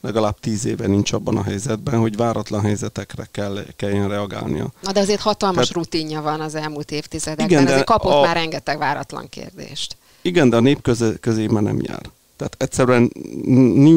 legalább 0.00 0.40
tíz 0.40 0.66
éve 0.66 0.86
nincs 0.86 1.12
abban 1.12 1.36
a 1.36 1.42
helyzetben, 1.42 1.98
hogy 1.98 2.16
váratlan 2.16 2.60
helyzetekre 2.60 3.28
kell, 3.30 3.64
kelljen 3.76 4.08
reagálnia. 4.08 4.72
Na 4.82 4.92
de 4.92 5.00
azért 5.00 5.20
hatalmas 5.20 5.68
Tehát, 5.68 5.84
rutinja 5.84 6.22
van 6.22 6.40
az 6.40 6.54
elmúlt 6.54 6.90
évtizedekben, 6.90 7.48
igen, 7.48 7.66
ezért 7.66 7.84
kapott 7.84 8.12
a, 8.12 8.20
már 8.20 8.36
rengeteg 8.36 8.78
váratlan 8.78 9.28
kérdést. 9.28 9.96
Igen, 10.22 10.48
de 10.48 10.56
a 10.56 10.60
nép 10.60 10.82
közé, 10.82 11.12
közé 11.20 11.46
már 11.46 11.62
nem 11.62 11.80
jár. 11.80 12.10
Tehát 12.36 12.54
egyszerűen 12.58 13.12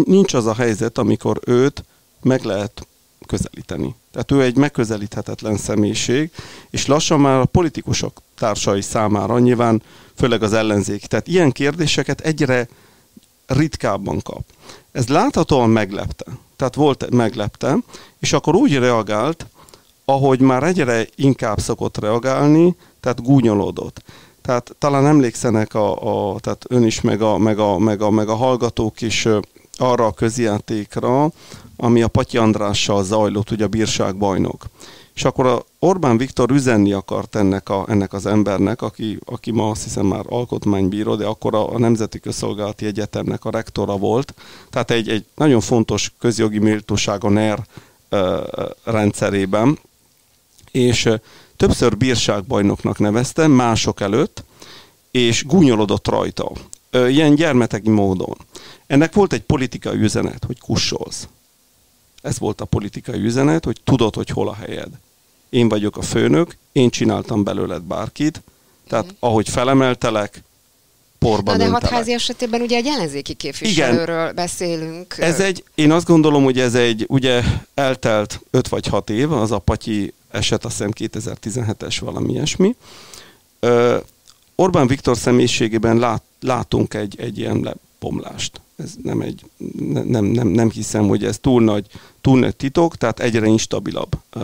nincs 0.05 0.33
az 0.33 0.45
a 0.45 0.53
helyzet, 0.53 0.97
amikor 0.97 1.39
őt 1.45 1.83
meg 2.21 2.43
lehet 2.43 2.87
közelíteni. 3.27 3.95
Tehát 4.11 4.31
ő 4.31 4.41
egy 4.41 4.55
megközelíthetetlen 4.55 5.57
személyiség, 5.57 6.31
és 6.69 6.85
lassan 6.85 7.19
már 7.19 7.39
a 7.39 7.45
politikusok 7.45 8.21
társai 8.35 8.81
számára 8.81 9.39
nyilván 9.39 9.81
főleg 10.19 10.43
az 10.43 10.53
ellenzék. 10.53 11.05
Tehát 11.05 11.27
ilyen 11.27 11.51
kérdéseket 11.51 12.21
egyre 12.21 12.67
ritkábban 13.47 14.21
kap. 14.21 14.43
Ez 14.91 15.07
láthatóan 15.07 15.69
meglepte. 15.69 16.25
Tehát 16.55 16.75
volt 16.75 17.09
meglepte, 17.09 17.77
és 18.19 18.33
akkor 18.33 18.55
úgy 18.55 18.77
reagált, 18.77 19.45
ahogy 20.05 20.39
már 20.39 20.63
egyre 20.63 21.07
inkább 21.15 21.59
szokott 21.59 21.97
reagálni, 21.97 22.75
tehát 22.99 23.23
gúnyolódott. 23.23 24.03
Tehát 24.41 24.75
talán 24.77 25.05
emlékszenek 25.05 25.73
a, 25.73 26.33
a 26.33 26.39
tehát 26.39 26.65
ön 26.67 26.83
is, 26.83 27.01
meg 27.01 27.21
a, 27.21 27.37
meg, 27.37 27.59
a, 27.59 27.77
meg, 27.77 28.01
a, 28.01 28.09
meg 28.09 28.29
a 28.29 28.35
hallgatók 28.35 29.01
is 29.01 29.27
arra 29.77 30.05
a 30.05 30.11
közjátékra, 30.11 31.31
ami 31.77 32.01
a 32.01 32.07
Patyi 32.07 32.37
Andrással 32.37 33.03
zajlott, 33.03 33.51
ugye 33.51 33.63
a 33.63 33.67
bírság 33.67 34.17
bajnok. 34.17 34.65
És 35.19 35.25
akkor 35.25 35.45
a 35.45 35.65
Orbán 35.79 36.17
Viktor 36.17 36.51
üzenni 36.51 36.91
akart 36.91 37.35
ennek, 37.35 37.69
a, 37.69 37.85
ennek 37.87 38.13
az 38.13 38.25
embernek, 38.25 38.81
aki, 38.81 39.19
aki 39.25 39.51
ma 39.51 39.69
azt 39.69 39.83
hiszem 39.83 40.05
már 40.05 40.25
alkotmánybíró, 40.27 41.15
de 41.15 41.25
akkor 41.25 41.55
a, 41.55 41.73
a 41.73 41.79
Nemzeti 41.79 42.19
Közszolgálati 42.19 42.85
Egyetemnek 42.85 43.45
a 43.45 43.51
rektora 43.51 43.97
volt. 43.97 44.33
Tehát 44.69 44.91
egy, 44.91 45.09
egy 45.09 45.25
nagyon 45.35 45.59
fontos 45.59 46.13
közjogi 46.19 46.59
méltóság 46.59 47.23
a 47.23 47.29
NER 47.29 47.59
ö, 48.09 48.41
rendszerében. 48.83 49.79
És 50.71 51.09
többször 51.57 51.97
bírságbajnoknak 51.97 52.99
neveztem, 52.99 53.51
mások 53.51 54.01
előtt, 54.01 54.43
és 55.11 55.45
gúnyolodott 55.45 56.07
rajta. 56.07 56.51
Ö, 56.89 57.07
ilyen 57.07 57.35
gyermeteki 57.35 57.89
módon. 57.89 58.37
Ennek 58.87 59.13
volt 59.13 59.33
egy 59.33 59.43
politikai 59.43 59.97
üzenet, 59.97 60.43
hogy 60.45 60.59
kussolsz. 60.59 61.27
Ez 62.21 62.39
volt 62.39 62.61
a 62.61 62.65
politikai 62.65 63.19
üzenet, 63.19 63.65
hogy 63.65 63.81
tudod, 63.83 64.15
hogy 64.15 64.29
hol 64.29 64.47
a 64.47 64.53
helyed 64.53 64.89
én 65.49 65.69
vagyok 65.69 65.97
a 65.97 66.01
főnök, 66.01 66.57
én 66.71 66.89
csináltam 66.89 67.43
belőled 67.43 67.81
bárkit, 67.81 68.41
tehát 68.87 69.05
mm. 69.05 69.15
ahogy 69.19 69.49
felemeltelek, 69.49 70.43
porban 71.19 71.57
Na 71.57 71.63
de 71.63 71.69
hatházi 71.69 72.13
esetében 72.13 72.61
ugye 72.61 72.77
egy 72.77 72.87
ellenzéki 72.87 73.33
képviselőről 73.33 74.21
Igen, 74.21 74.35
beszélünk. 74.35 75.15
Ez 75.17 75.39
egy, 75.39 75.63
én 75.75 75.91
azt 75.91 76.05
gondolom, 76.05 76.43
hogy 76.43 76.59
ez 76.59 76.75
egy, 76.75 77.05
ugye 77.07 77.43
eltelt 77.73 78.41
5 78.51 78.67
vagy 78.67 78.87
6 78.87 79.09
év, 79.09 79.31
az 79.31 79.51
a 79.51 79.59
Patyi 79.59 80.13
eset, 80.31 80.65
azt 80.65 80.77
hiszem 80.77 80.91
2017-es 80.95 81.97
valami 81.99 82.31
ilyesmi. 82.31 82.75
Ö, 83.59 83.97
Orbán 84.55 84.87
Viktor 84.87 85.17
személyiségében 85.17 85.97
lát, 85.97 86.21
látunk 86.39 86.93
egy, 86.93 87.19
egy 87.19 87.37
ilyen 87.37 87.59
lepomlást. 87.59 88.61
Ez 88.79 88.93
nem, 89.03 89.21
egy, 89.21 89.45
nem, 90.05 90.25
nem, 90.25 90.47
nem 90.47 90.69
hiszem, 90.69 91.07
hogy 91.07 91.23
ez 91.23 91.37
túl 91.39 91.61
nagy 91.61 91.85
túl 92.21 92.39
nagy 92.39 92.55
titok, 92.55 92.95
tehát 92.95 93.19
egyre 93.19 93.47
instabilabb 93.47 94.15
uh, 94.35 94.43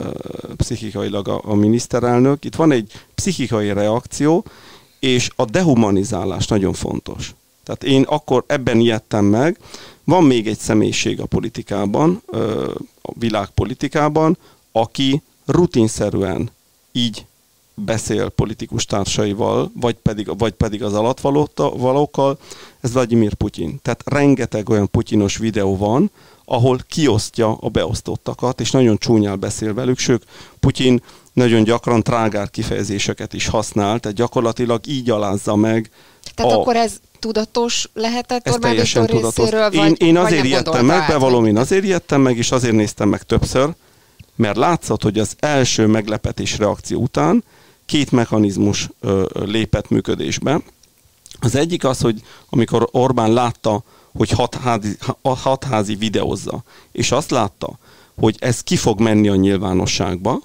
pszichikailag 0.56 1.28
a, 1.28 1.42
a 1.44 1.54
miniszterelnök. 1.54 2.46
Itt 2.46 2.56
van 2.56 2.72
egy 2.72 2.92
pszichikai 3.16 3.74
reakció, 3.74 4.46
és 5.00 5.30
a 5.36 5.46
dehumanizálás 5.46 6.48
nagyon 6.48 6.74
fontos. 6.74 7.36
Tehát 7.64 7.84
én 7.84 8.02
akkor 8.02 8.44
ebben 8.48 8.80
ijedtem 8.80 9.26
meg. 9.26 9.58
Van 10.04 10.24
még 10.24 10.48
egy 10.48 10.58
személyiség 10.58 11.20
a 11.20 11.26
politikában, 11.26 12.22
a 13.02 13.12
világpolitikában, 13.14 14.38
aki 14.72 15.22
rutinszerűen 15.46 16.50
így 16.92 17.26
beszél 17.76 18.30
politikus 18.30 18.86
társaival, 18.86 19.72
vagy 19.82 19.96
pedig, 19.96 20.38
vagy 20.38 20.54
pedig 20.54 20.84
az 20.84 20.94
alatvalókkal, 20.94 22.38
ez 22.82 22.92
Vladimir 22.92 23.34
Putyin. 23.34 23.80
Tehát 23.82 24.04
rengeteg 24.06 24.70
olyan 24.70 24.90
putyinos 24.90 25.38
videó 25.38 25.78
van, 25.78 26.12
ahol 26.46 26.80
kiosztja 26.88 27.58
a 27.62 27.70
beosztottakat, 27.70 28.60
és 28.60 28.72
nagyon 28.72 28.98
csúnyán 28.98 29.40
beszél 29.40 29.74
velük, 29.74 29.98
sőt, 29.98 30.26
Putyin 30.60 31.02
nagyon 31.34 31.64
gyakran 31.64 32.04
trágár 32.04 32.50
kifejezéseket 32.50 33.34
is 33.34 33.48
használ, 33.48 34.00
tehát 34.00 34.18
gyakorlatilag 34.18 34.88
így 34.88 35.10
alázza 35.10 35.56
meg. 35.56 35.90
Tehát 36.36 36.52
a... 36.52 36.60
akkor 36.60 36.76
ez 36.76 37.00
tudatos 37.20 37.90
lehetett 37.94 38.50
Orbán 38.50 38.76
Viktor 38.76 39.06
tudatos. 39.06 39.36
részéről, 39.36 39.70
vagy, 39.70 40.02
én, 40.02 40.08
én 40.08 40.18
azért 40.18 40.46
ijedtem 40.46 40.86
meg, 40.86 41.08
bevallom, 41.08 41.46
én 41.46 41.58
azért 41.58 41.84
ijedtem 41.84 42.22
meg, 42.22 42.38
és 42.38 42.52
azért 42.52 42.76
néztem 42.76 43.10
meg 43.10 43.24
többször, 43.24 43.70
mert 44.36 44.58
látszott, 44.58 45.04
hogy 45.04 45.20
az 45.20 45.36
első 45.40 45.88
meglepetés 45.88 46.58
reakció 46.58 47.02
után 47.02 47.44
két 47.86 48.12
mechanizmus 48.12 48.90
lépett 49.34 49.90
működésbe. 49.90 50.62
Az 51.40 51.56
egyik 51.56 51.84
az, 51.84 52.00
hogy 52.00 52.22
amikor 52.50 52.88
Orbán 52.92 53.34
látta, 53.34 53.84
hogy 54.18 54.30
hatházi, 54.30 54.98
hatházi 55.22 55.96
videózza, 55.96 56.64
és 56.92 57.12
azt 57.12 57.32
látta, 57.32 57.78
hogy 58.16 58.36
ez 58.40 58.62
ki 58.62 58.76
fog 58.76 59.00
menni 59.00 59.28
a 59.28 59.36
nyilvánosságba, 59.36 60.40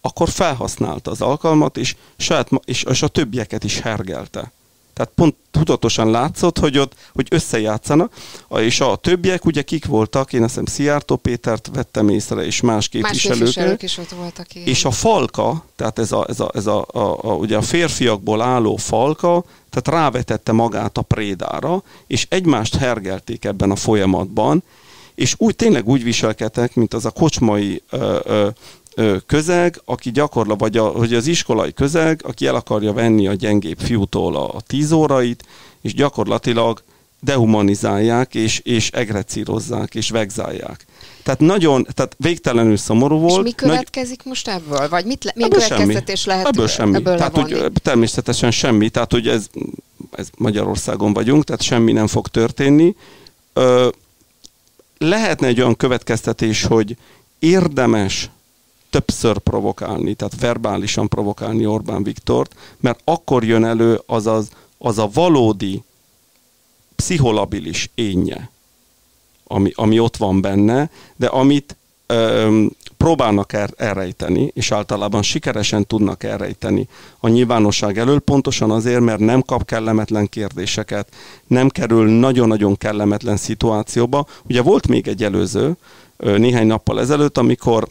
akkor 0.00 0.28
felhasználta 0.28 1.10
az 1.10 1.20
alkalmat, 1.20 1.76
és, 1.76 1.96
saját, 2.16 2.50
és, 2.64 2.82
és 2.82 3.02
a 3.02 3.08
többieket 3.08 3.64
is 3.64 3.80
hergelte. 3.80 4.52
Tehát 4.98 5.12
pont 5.14 5.34
tudatosan 5.50 6.10
látszott, 6.10 6.58
hogy 6.58 6.78
ott 6.78 6.94
hogy 7.12 7.26
összejátszanak, 7.30 8.12
és 8.56 8.80
a 8.80 8.96
többiek 8.96 9.44
ugye 9.44 9.62
kik 9.62 9.86
voltak, 9.86 10.32
én 10.32 10.42
azt 10.42 10.48
hiszem 10.50 10.66
Szijjártó 10.66 11.16
Pétert 11.16 11.70
vettem 11.74 12.08
észre, 12.08 12.44
és 12.44 12.60
más 12.60 12.88
képviselők. 12.88 13.38
Más 13.38 13.48
képviselők 13.48 13.82
is 13.82 13.98
ott 13.98 14.08
voltak. 14.08 14.54
Igen. 14.54 14.68
És 14.68 14.84
a 14.84 14.90
falka, 14.90 15.64
tehát 15.76 15.98
ez 15.98 16.12
a, 16.12 16.26
ez 16.28 16.40
a, 16.40 16.50
ez 16.54 16.66
a, 16.66 16.86
a, 16.92 17.18
a, 17.22 17.32
ugye 17.32 17.56
a 17.56 17.62
férfiakból 17.62 18.40
álló 18.40 18.76
falka, 18.76 19.44
tehát 19.70 20.00
rávetette 20.00 20.52
magát 20.52 20.98
a 20.98 21.02
prédára, 21.02 21.82
és 22.06 22.26
egymást 22.30 22.76
hergelték 22.76 23.44
ebben 23.44 23.70
a 23.70 23.76
folyamatban, 23.76 24.62
és 25.14 25.34
úgy 25.36 25.56
tényleg 25.56 25.88
úgy 25.88 26.02
viselkedtek, 26.02 26.74
mint 26.74 26.94
az 26.94 27.04
a 27.04 27.10
kocsmai 27.10 27.82
ö, 27.90 28.18
ö, 28.24 28.48
közeg, 29.26 29.80
aki 29.84 30.10
gyakorla, 30.10 30.56
vagy 30.56 30.76
a, 30.76 30.86
hogy 30.86 31.14
az 31.14 31.26
iskolai 31.26 31.72
közeg, 31.72 32.20
aki 32.24 32.46
el 32.46 32.54
akarja 32.54 32.92
venni 32.92 33.26
a 33.26 33.34
gyengébb 33.34 33.78
fiútól 33.78 34.36
a, 34.36 34.54
a 34.54 34.60
tíz 34.60 34.92
órait, 34.92 35.44
és 35.80 35.94
gyakorlatilag 35.94 36.82
dehumanizálják, 37.20 38.34
és, 38.34 38.58
és 38.58 38.90
egrecírozzák, 38.90 39.94
és 39.94 40.10
vegzálják. 40.10 40.86
Tehát 41.22 41.40
nagyon, 41.40 41.86
tehát 41.94 42.14
végtelenül 42.18 42.76
szomorú 42.76 43.18
volt. 43.18 43.46
És 43.46 43.52
mi 43.52 43.68
következik 43.68 44.16
Nagy... 44.16 44.26
most 44.26 44.48
ebből? 44.48 44.88
Vagy 44.88 45.04
mit 45.04 45.24
le, 45.24 45.32
milyen 45.34 45.50
ebből 45.50 45.66
következtetés 45.68 46.20
semmi. 46.20 46.36
lehet 46.36 46.52
ebből 46.54 46.68
semmi. 46.68 46.96
Ebből 46.96 47.16
tehát, 47.16 47.36
hogy 47.36 47.72
természetesen 47.82 48.50
semmi. 48.50 48.88
Tehát, 48.88 49.12
hogy 49.12 49.28
ez, 49.28 49.46
ez 50.12 50.28
Magyarországon 50.36 51.12
vagyunk, 51.12 51.44
tehát 51.44 51.62
semmi 51.62 51.92
nem 51.92 52.06
fog 52.06 52.28
történni. 52.28 52.96
Ö, 53.52 53.88
lehetne 54.98 55.46
egy 55.46 55.60
olyan 55.60 55.76
következtetés, 55.76 56.62
hogy 56.62 56.96
érdemes 57.38 58.30
többször 58.90 59.38
provokálni, 59.38 60.14
tehát 60.14 60.40
verbálisan 60.40 61.08
provokálni 61.08 61.66
Orbán 61.66 62.02
Viktort, 62.02 62.54
mert 62.80 63.00
akkor 63.04 63.44
jön 63.44 63.64
elő 63.64 64.00
az, 64.06 64.26
az, 64.26 64.50
az 64.78 64.98
a 64.98 65.10
valódi 65.12 65.82
pszicholabilis 66.96 67.90
énje, 67.94 68.50
ami, 69.46 69.72
ami 69.74 69.98
ott 69.98 70.16
van 70.16 70.40
benne, 70.40 70.90
de 71.16 71.26
amit 71.26 71.76
öm, 72.06 72.70
próbálnak 72.96 73.52
er, 73.52 73.70
elrejteni, 73.76 74.50
és 74.54 74.72
általában 74.72 75.22
sikeresen 75.22 75.86
tudnak 75.86 76.22
elrejteni 76.22 76.88
a 77.20 77.28
nyilvánosság 77.28 77.98
elől, 77.98 78.18
pontosan 78.18 78.70
azért, 78.70 79.00
mert 79.00 79.18
nem 79.18 79.42
kap 79.42 79.64
kellemetlen 79.64 80.28
kérdéseket, 80.28 81.08
nem 81.46 81.68
kerül 81.68 82.18
nagyon-nagyon 82.18 82.76
kellemetlen 82.76 83.36
szituációba. 83.36 84.26
Ugye 84.48 84.62
volt 84.62 84.88
még 84.88 85.08
egy 85.08 85.24
előző, 85.24 85.76
néhány 86.16 86.66
nappal 86.66 87.00
ezelőtt, 87.00 87.38
amikor 87.38 87.88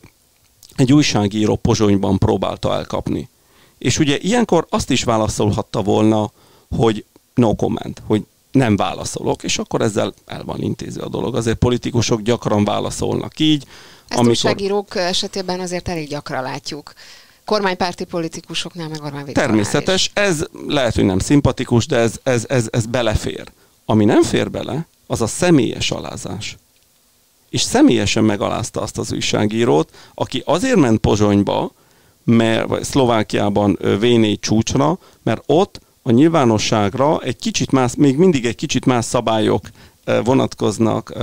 egy 0.78 0.94
újságíró 0.94 1.56
Pozsonyban 1.56 2.18
próbálta 2.18 2.74
elkapni. 2.74 3.30
És 3.78 4.00
ugye 4.00 4.18
ilyenkor 4.22 4.66
azt 4.70 4.90
is 4.90 5.04
válaszolhatta 5.04 5.82
volna, 5.82 6.32
hogy 6.76 7.06
no 7.34 7.56
comment, 7.56 8.02
hogy 8.06 8.26
nem 8.52 8.76
válaszolok, 8.76 9.44
és 9.44 9.58
akkor 9.58 9.82
ezzel 9.82 10.14
el 10.26 10.44
van 10.44 10.62
intézve 10.62 11.04
a 11.04 11.10
dolog. 11.10 11.36
Azért 11.36 11.58
politikusok 11.58 12.22
gyakran 12.22 12.64
válaszolnak 12.64 13.40
így. 13.40 13.64
Ezt 13.64 14.20
amikor... 14.20 14.28
újságírók 14.28 14.96
esetében 14.96 15.60
azért 15.60 15.90
elég 15.90 16.08
gyakran 16.08 16.44
látjuk. 16.44 16.94
Kormánypárti 17.46 18.04
politikusoknál 18.04 18.88
meg 18.88 19.04
Orbán 19.04 19.26
Természetes, 19.34 20.06
is. 20.06 20.12
ez 20.14 20.44
lehet, 20.68 20.96
hogy 20.96 21.06
nem 21.06 21.20
szimpatikus, 21.20 21.86
de 21.86 21.98
ez, 21.98 22.20
ez, 22.24 22.46
ez, 22.48 22.68
ez 22.72 22.86
belefér. 22.86 23.52
Ami 23.86 24.06
nem 24.06 24.24
fér 24.24 24.52
bele, 24.52 24.88
az 25.08 25.22
a 25.22 25.28
személyes 25.28 25.92
alázás 25.92 26.58
és 27.50 27.62
személyesen 27.62 28.24
megalázta 28.24 28.82
azt 28.82 28.98
az 28.98 29.14
újságírót, 29.14 29.90
aki 30.14 30.42
azért 30.46 30.80
ment 30.80 31.00
Pozsonyba, 31.00 31.72
mert, 32.24 32.68
vagy 32.68 32.84
Szlovákiában 32.84 33.78
v 33.82 34.06
csúcsra, 34.40 35.00
mert 35.24 35.44
ott 35.46 35.80
a 36.02 36.12
nyilvánosságra 36.12 37.20
egy 37.20 37.38
kicsit 37.38 37.72
más, 37.72 37.96
még 37.96 38.18
mindig 38.18 38.46
egy 38.46 38.56
kicsit 38.56 38.86
más 38.86 39.06
szabályok 39.06 39.70
vonatkoznak, 40.24 41.14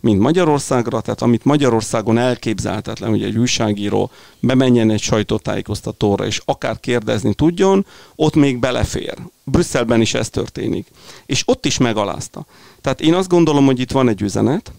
mint 0.00 0.20
Magyarországra, 0.20 1.00
tehát 1.00 1.22
amit 1.22 1.44
Magyarországon 1.44 2.18
elképzelhetetlen, 2.18 3.10
hogy 3.10 3.22
egy 3.22 3.38
újságíró 3.38 4.10
bemenjen 4.40 4.90
egy 4.90 5.00
sajtótájékoztatóra, 5.00 6.26
és 6.26 6.40
akár 6.44 6.80
kérdezni 6.80 7.34
tudjon, 7.34 7.86
ott 8.16 8.34
még 8.34 8.58
belefér. 8.58 9.14
Brüsszelben 9.44 10.00
is 10.00 10.14
ez 10.14 10.30
történik. 10.30 10.86
És 11.26 11.42
ott 11.46 11.66
is 11.66 11.78
megalázta. 11.78 12.46
Tehát 12.80 13.00
én 13.00 13.14
azt 13.14 13.28
gondolom, 13.28 13.64
hogy 13.64 13.80
itt 13.80 13.92
van 13.92 14.08
egy 14.08 14.22
üzenet, 14.22 14.72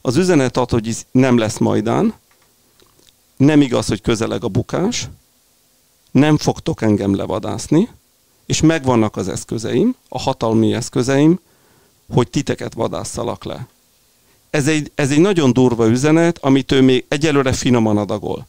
az 0.00 0.16
üzenet 0.16 0.56
ad, 0.56 0.70
hogy 0.70 0.96
nem 1.10 1.38
lesz 1.38 1.58
majdán, 1.58 2.14
nem 3.36 3.60
igaz, 3.60 3.86
hogy 3.86 4.00
közeleg 4.00 4.44
a 4.44 4.48
bukás, 4.48 5.08
nem 6.10 6.36
fogtok 6.36 6.82
engem 6.82 7.14
levadászni, 7.14 7.88
és 8.46 8.60
megvannak 8.60 9.16
az 9.16 9.28
eszközeim, 9.28 9.94
a 10.08 10.18
hatalmi 10.18 10.74
eszközeim, 10.74 11.40
hogy 12.12 12.30
titeket 12.30 12.74
vadásszalak 12.74 13.44
le. 13.44 13.66
Ez 14.50 14.66
egy, 14.66 14.92
ez 14.94 15.10
egy 15.10 15.20
nagyon 15.20 15.52
durva 15.52 15.88
üzenet, 15.88 16.38
amit 16.38 16.72
ő 16.72 16.80
még 16.82 17.04
egyelőre 17.08 17.52
finoman 17.52 17.96
adagol. 17.96 18.46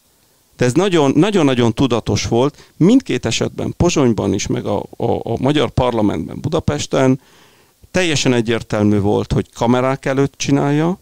De 0.58 0.66
ez 0.66 0.74
nagyon-nagyon 1.14 1.74
tudatos 1.74 2.28
volt, 2.28 2.72
mindkét 2.78 3.26
esetben, 3.26 3.74
Pozsonyban 3.78 4.34
is, 4.34 4.48
meg 4.48 4.66
a, 4.66 4.84
a, 4.98 5.06
a 5.06 5.38
magyar 5.40 5.70
parlamentben 5.70 6.40
Budapesten, 6.40 7.20
teljesen 7.92 8.34
egyértelmű 8.34 9.00
volt, 9.00 9.32
hogy 9.34 9.54
kamerák 9.54 10.06
előtt 10.06 10.34
csinálja, 10.38 11.00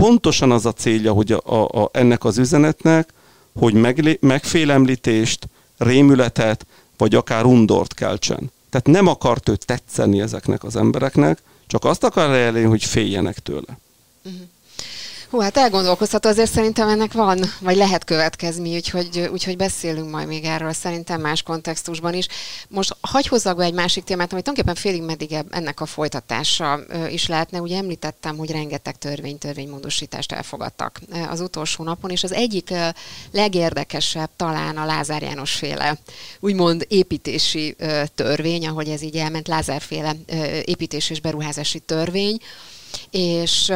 pontosan 0.00 0.50
az 0.50 0.66
a 0.66 0.72
célja, 0.72 1.12
hogy 1.12 1.32
a, 1.32 1.40
a, 1.44 1.82
a, 1.82 1.90
ennek 1.92 2.24
az 2.24 2.38
üzenetnek, 2.38 3.12
hogy 3.58 3.74
meglé, 3.74 4.18
megfélemlítést, 4.20 5.48
rémületet, 5.76 6.66
vagy 6.96 7.14
akár 7.14 7.44
undort 7.44 7.94
keltsen. 7.94 8.50
Tehát 8.70 8.86
nem 8.86 9.06
akart 9.06 9.48
ő 9.48 9.56
tetszeni 9.56 10.20
ezeknek 10.20 10.64
az 10.64 10.76
embereknek, 10.76 11.42
csak 11.66 11.84
azt 11.84 12.04
akar 12.04 12.30
elérni, 12.30 12.62
hogy 12.68 12.84
féljenek 12.84 13.38
tőle. 13.38 13.78
Uh-huh. 14.24 14.40
Hú, 15.30 15.40
hát 15.40 15.56
elgondolkozható, 15.56 16.28
azért 16.28 16.50
szerintem 16.50 16.88
ennek 16.88 17.12
van, 17.12 17.40
vagy 17.60 17.76
lehet 17.76 18.04
következni, 18.04 18.74
úgyhogy, 18.74 19.28
úgyhogy 19.32 19.56
beszélünk 19.56 20.10
majd 20.10 20.26
még 20.26 20.44
erről 20.44 20.72
szerintem 20.72 21.20
más 21.20 21.42
kontextusban 21.42 22.14
is. 22.14 22.26
Most 22.68 22.96
hagy 23.00 23.26
hozzak 23.26 23.56
be 23.56 23.64
egy 23.64 23.74
másik 23.74 24.04
témát, 24.04 24.32
amit 24.32 24.44
tulajdonképpen 24.44 24.82
félig 24.82 25.02
meddig 25.02 25.44
ennek 25.50 25.80
a 25.80 25.86
folytatása 25.86 26.80
is 27.10 27.26
lehetne. 27.26 27.60
Ugye 27.60 27.76
említettem, 27.76 28.36
hogy 28.36 28.50
rengeteg 28.50 28.98
törvény, 28.98 29.38
törvénymódosítást 29.38 30.32
elfogadtak 30.32 31.00
az 31.28 31.40
utolsó 31.40 31.84
napon, 31.84 32.10
és 32.10 32.24
az 32.24 32.32
egyik 32.32 32.72
legérdekesebb 33.30 34.30
talán 34.36 34.76
a 34.76 34.84
Lázár 34.84 35.22
János 35.22 35.52
féle, 35.52 35.98
úgymond 36.40 36.86
építési 36.88 37.76
törvény, 38.14 38.66
ahogy 38.66 38.88
ez 38.88 39.02
így 39.02 39.16
elment, 39.16 39.48
Lázár 39.48 39.80
féle 39.80 40.16
építés 40.64 41.10
és 41.10 41.20
beruházási 41.20 41.78
törvény, 41.78 42.38
és 43.10 43.72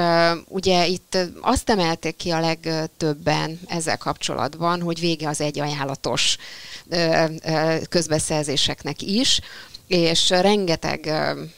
ugye 0.48 0.87
itt 0.87 1.18
azt 1.40 1.70
emelték 1.70 2.16
ki 2.16 2.31
a 2.31 2.40
legtöbben 2.40 3.61
ezzel 3.66 3.98
kapcsolatban, 3.98 4.83
hogy 4.83 5.00
vége 5.00 5.29
az 5.29 5.40
egy 5.40 5.61
ajánlatos 5.61 6.37
uh, 6.87 7.83
közbeszerzéseknek 7.88 9.03
is, 9.03 9.40
és 9.87 10.29
rengeteg, 10.29 11.07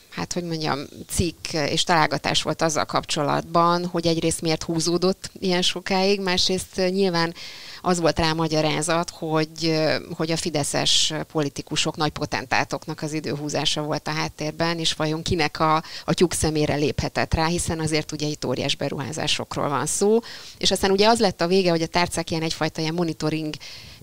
hát 0.09 0.33
hogy 0.33 0.43
mondjam, 0.43 0.79
cikk 1.09 1.53
és 1.53 1.83
találgatás 1.83 2.41
volt 2.41 2.61
azzal 2.61 2.85
kapcsolatban, 2.85 3.85
hogy 3.85 4.07
egyrészt 4.07 4.41
miért 4.41 4.63
húzódott 4.63 5.31
ilyen 5.39 5.61
sokáig, 5.61 6.21
másrészt 6.21 6.75
nyilván 6.75 7.33
az 7.81 7.99
volt 7.99 8.19
rá 8.19 8.33
magyarázat, 8.33 9.09
hogy, 9.09 9.79
hogy 10.15 10.31
a 10.31 10.37
fideszes 10.37 11.13
politikusok, 11.31 11.95
nagy 11.95 12.11
potentátoknak 12.11 13.01
az 13.01 13.13
időhúzása 13.13 13.81
volt 13.81 14.07
a 14.07 14.11
háttérben, 14.11 14.79
és 14.79 14.93
vajon 14.93 15.21
kinek 15.21 15.59
a, 15.59 15.83
a 16.05 16.13
tyúk 16.13 16.33
szemére 16.33 16.75
léphetett 16.75 17.33
rá, 17.33 17.45
hiszen 17.45 17.79
azért 17.79 18.11
ugye 18.11 18.27
itt 18.27 18.45
óriás 18.45 18.75
beruházásokról 18.75 19.69
van 19.69 19.85
szó. 19.85 20.19
És 20.57 20.71
aztán 20.71 20.91
ugye 20.91 21.07
az 21.07 21.19
lett 21.19 21.41
a 21.41 21.47
vége, 21.47 21.69
hogy 21.69 21.81
a 21.81 21.87
tárcák 21.87 22.31
ilyen 22.31 22.43
egyfajta 22.43 22.81
ilyen 22.81 22.93
monitoring 22.93 23.53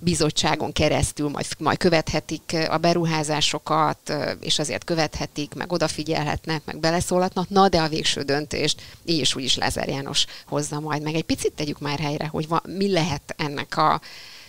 bizottságon 0.04 0.72
keresztül 0.72 1.28
majd, 1.28 1.46
majd 1.58 1.78
követhetik 1.78 2.56
a 2.68 2.76
beruházásokat, 2.76 4.12
és 4.40 4.58
azért 4.58 4.84
követhetik, 4.84 5.54
meg 5.54 5.72
odafigyelhetnek, 5.72 6.62
meg 6.64 6.78
beleszólhatnak, 6.78 7.48
na 7.48 7.68
de 7.68 7.80
a 7.80 7.88
végső 7.88 8.22
döntést 8.22 8.82
így 9.04 9.20
is 9.20 9.34
úgy 9.34 9.42
is 9.42 9.56
Lázár 9.56 9.88
János 9.88 10.26
hozza 10.46 10.80
majd 10.80 11.02
meg. 11.02 11.14
Egy 11.14 11.24
picit 11.24 11.52
tegyük 11.52 11.78
már 11.78 11.98
helyre, 11.98 12.26
hogy 12.26 12.48
va, 12.48 12.62
mi 12.64 12.90
lehet 12.92 13.34
ennek 13.36 13.76
a 13.76 14.00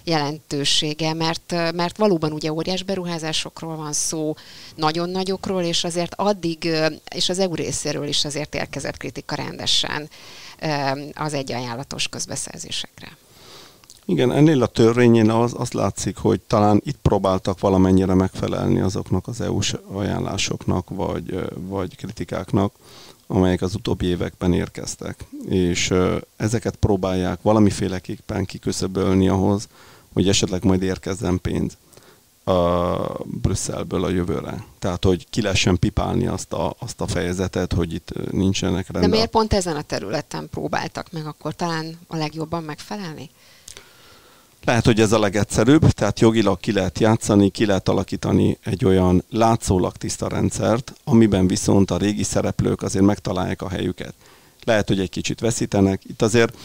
jelentősége, 0.03 1.13
mert, 1.13 1.51
mert 1.73 1.97
valóban 1.97 2.31
ugye 2.31 2.51
óriás 2.51 2.83
beruházásokról 2.83 3.75
van 3.75 3.93
szó, 3.93 4.35
nagyon 4.75 5.09
nagyokról, 5.09 5.63
és 5.63 5.83
azért 5.83 6.13
addig, 6.15 6.69
és 7.15 7.29
az 7.29 7.39
EU 7.39 7.55
részéről 7.55 8.07
is 8.07 8.25
azért 8.25 8.55
érkezett 8.55 8.97
kritika 8.97 9.35
rendesen 9.35 10.09
az 11.13 11.33
egy 11.33 11.51
ajánlatos 11.51 12.07
közbeszerzésekre. 12.07 13.17
Igen, 14.05 14.31
ennél 14.31 14.63
a 14.63 14.67
törvényén 14.67 15.29
az, 15.29 15.53
az 15.57 15.71
látszik, 15.71 16.17
hogy 16.17 16.41
talán 16.47 16.81
itt 16.85 16.97
próbáltak 17.01 17.59
valamennyire 17.59 18.13
megfelelni 18.13 18.79
azoknak 18.79 19.27
az 19.27 19.41
EU-s 19.41 19.75
ajánlásoknak, 19.91 20.89
vagy, 20.89 21.39
vagy 21.55 21.95
kritikáknak, 21.95 22.73
amelyek 23.27 23.61
az 23.61 23.75
utóbbi 23.75 24.05
években 24.05 24.53
érkeztek. 24.53 25.25
És 25.49 25.93
ezeket 26.35 26.75
próbálják 26.75 27.41
valamiféleképpen 27.41 28.45
kiköszöbölni 28.45 29.27
ahhoz, 29.27 29.67
hogy 30.13 30.27
esetleg 30.27 30.63
majd 30.63 30.81
érkezzen 30.81 31.41
pénz 31.41 31.77
a 32.45 33.23
Brüsszelből 33.23 34.03
a 34.03 34.09
jövőre. 34.09 34.65
Tehát, 34.79 35.03
hogy 35.03 35.29
ki 35.29 35.41
lehessen 35.41 35.79
pipálni 35.79 36.27
azt 36.27 36.53
a, 36.53 36.75
azt 36.79 37.01
a 37.01 37.07
fejezetet, 37.07 37.73
hogy 37.73 37.93
itt 37.93 38.31
nincsenek 38.31 38.91
rendben. 38.91 39.01
De 39.01 39.15
miért 39.15 39.29
pont 39.29 39.53
ezen 39.53 39.75
a 39.75 39.81
területen 39.81 40.49
próbáltak 40.49 41.11
meg 41.11 41.25
akkor 41.25 41.55
talán 41.55 41.99
a 42.07 42.15
legjobban 42.15 42.63
megfelelni? 42.63 43.29
Lehet, 44.65 44.85
hogy 44.85 44.99
ez 44.99 45.11
a 45.11 45.19
legegyszerűbb, 45.19 45.89
tehát 45.89 46.19
jogilag 46.19 46.59
ki 46.59 46.71
lehet 46.71 46.99
játszani, 46.99 47.49
ki 47.49 47.65
lehet 47.65 47.89
alakítani 47.89 48.57
egy 48.63 48.85
olyan 48.85 49.23
látszólag 49.29 49.95
tiszta 49.95 50.27
rendszert, 50.27 50.93
amiben 51.03 51.47
viszont 51.47 51.91
a 51.91 51.97
régi 51.97 52.23
szereplők 52.23 52.81
azért 52.81 53.05
megtalálják 53.05 53.61
a 53.61 53.69
helyüket. 53.69 54.13
Lehet, 54.63 54.87
hogy 54.87 54.99
egy 54.99 55.09
kicsit 55.09 55.39
veszítenek. 55.39 56.01
Itt 56.05 56.21
azért 56.21 56.57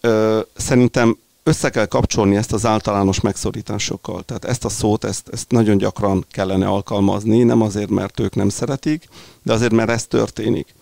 ö, 0.00 0.40
szerintem 0.56 1.16
össze 1.42 1.70
kell 1.70 1.86
kapcsolni 1.86 2.36
ezt 2.36 2.52
az 2.52 2.66
általános 2.66 3.20
megszorításokkal. 3.20 4.22
Tehát 4.22 4.44
ezt 4.44 4.64
a 4.64 4.68
szót, 4.68 5.04
ezt, 5.04 5.28
ezt 5.32 5.50
nagyon 5.50 5.76
gyakran 5.76 6.24
kellene 6.30 6.66
alkalmazni, 6.66 7.42
nem 7.42 7.62
azért, 7.62 7.90
mert 7.90 8.20
ők 8.20 8.34
nem 8.34 8.48
szeretik, 8.48 9.08
de 9.42 9.52
azért, 9.52 9.72
mert 9.72 9.90
ez 9.90 10.06
történik. 10.06 10.74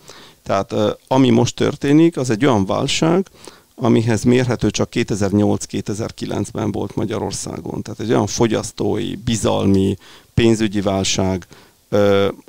Tehát 0.43 0.75
ami 1.09 1.31
most 1.31 1.57
történik, 1.57 2.17
az 2.17 2.31
egy 2.31 2.47
olyan 2.47 2.67
válság, 2.67 3.27
amihez 3.83 4.23
mérhető 4.23 4.71
csak 4.71 4.89
2008-2009-ben 4.93 6.73
volt 6.73 6.95
Magyarországon. 6.95 7.83
Tehát 7.83 8.01
egy 8.01 8.11
olyan 8.11 8.27
fogyasztói, 8.27 9.17
bizalmi, 9.17 9.97
pénzügyi 10.35 10.81
válság, 10.81 11.47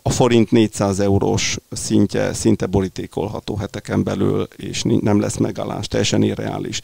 a 0.02 0.10
forint 0.10 0.52
400 0.52 1.00
eurós 1.00 1.58
szintje 1.72 2.34
szinte 2.34 2.66
borítékolható 2.66 3.56
heteken 3.56 4.04
belül, 4.04 4.48
és 4.58 4.84
nem 4.84 5.20
lesz 5.20 5.38
megállás, 5.38 5.88
teljesen 5.88 6.24
irreális 6.24 6.82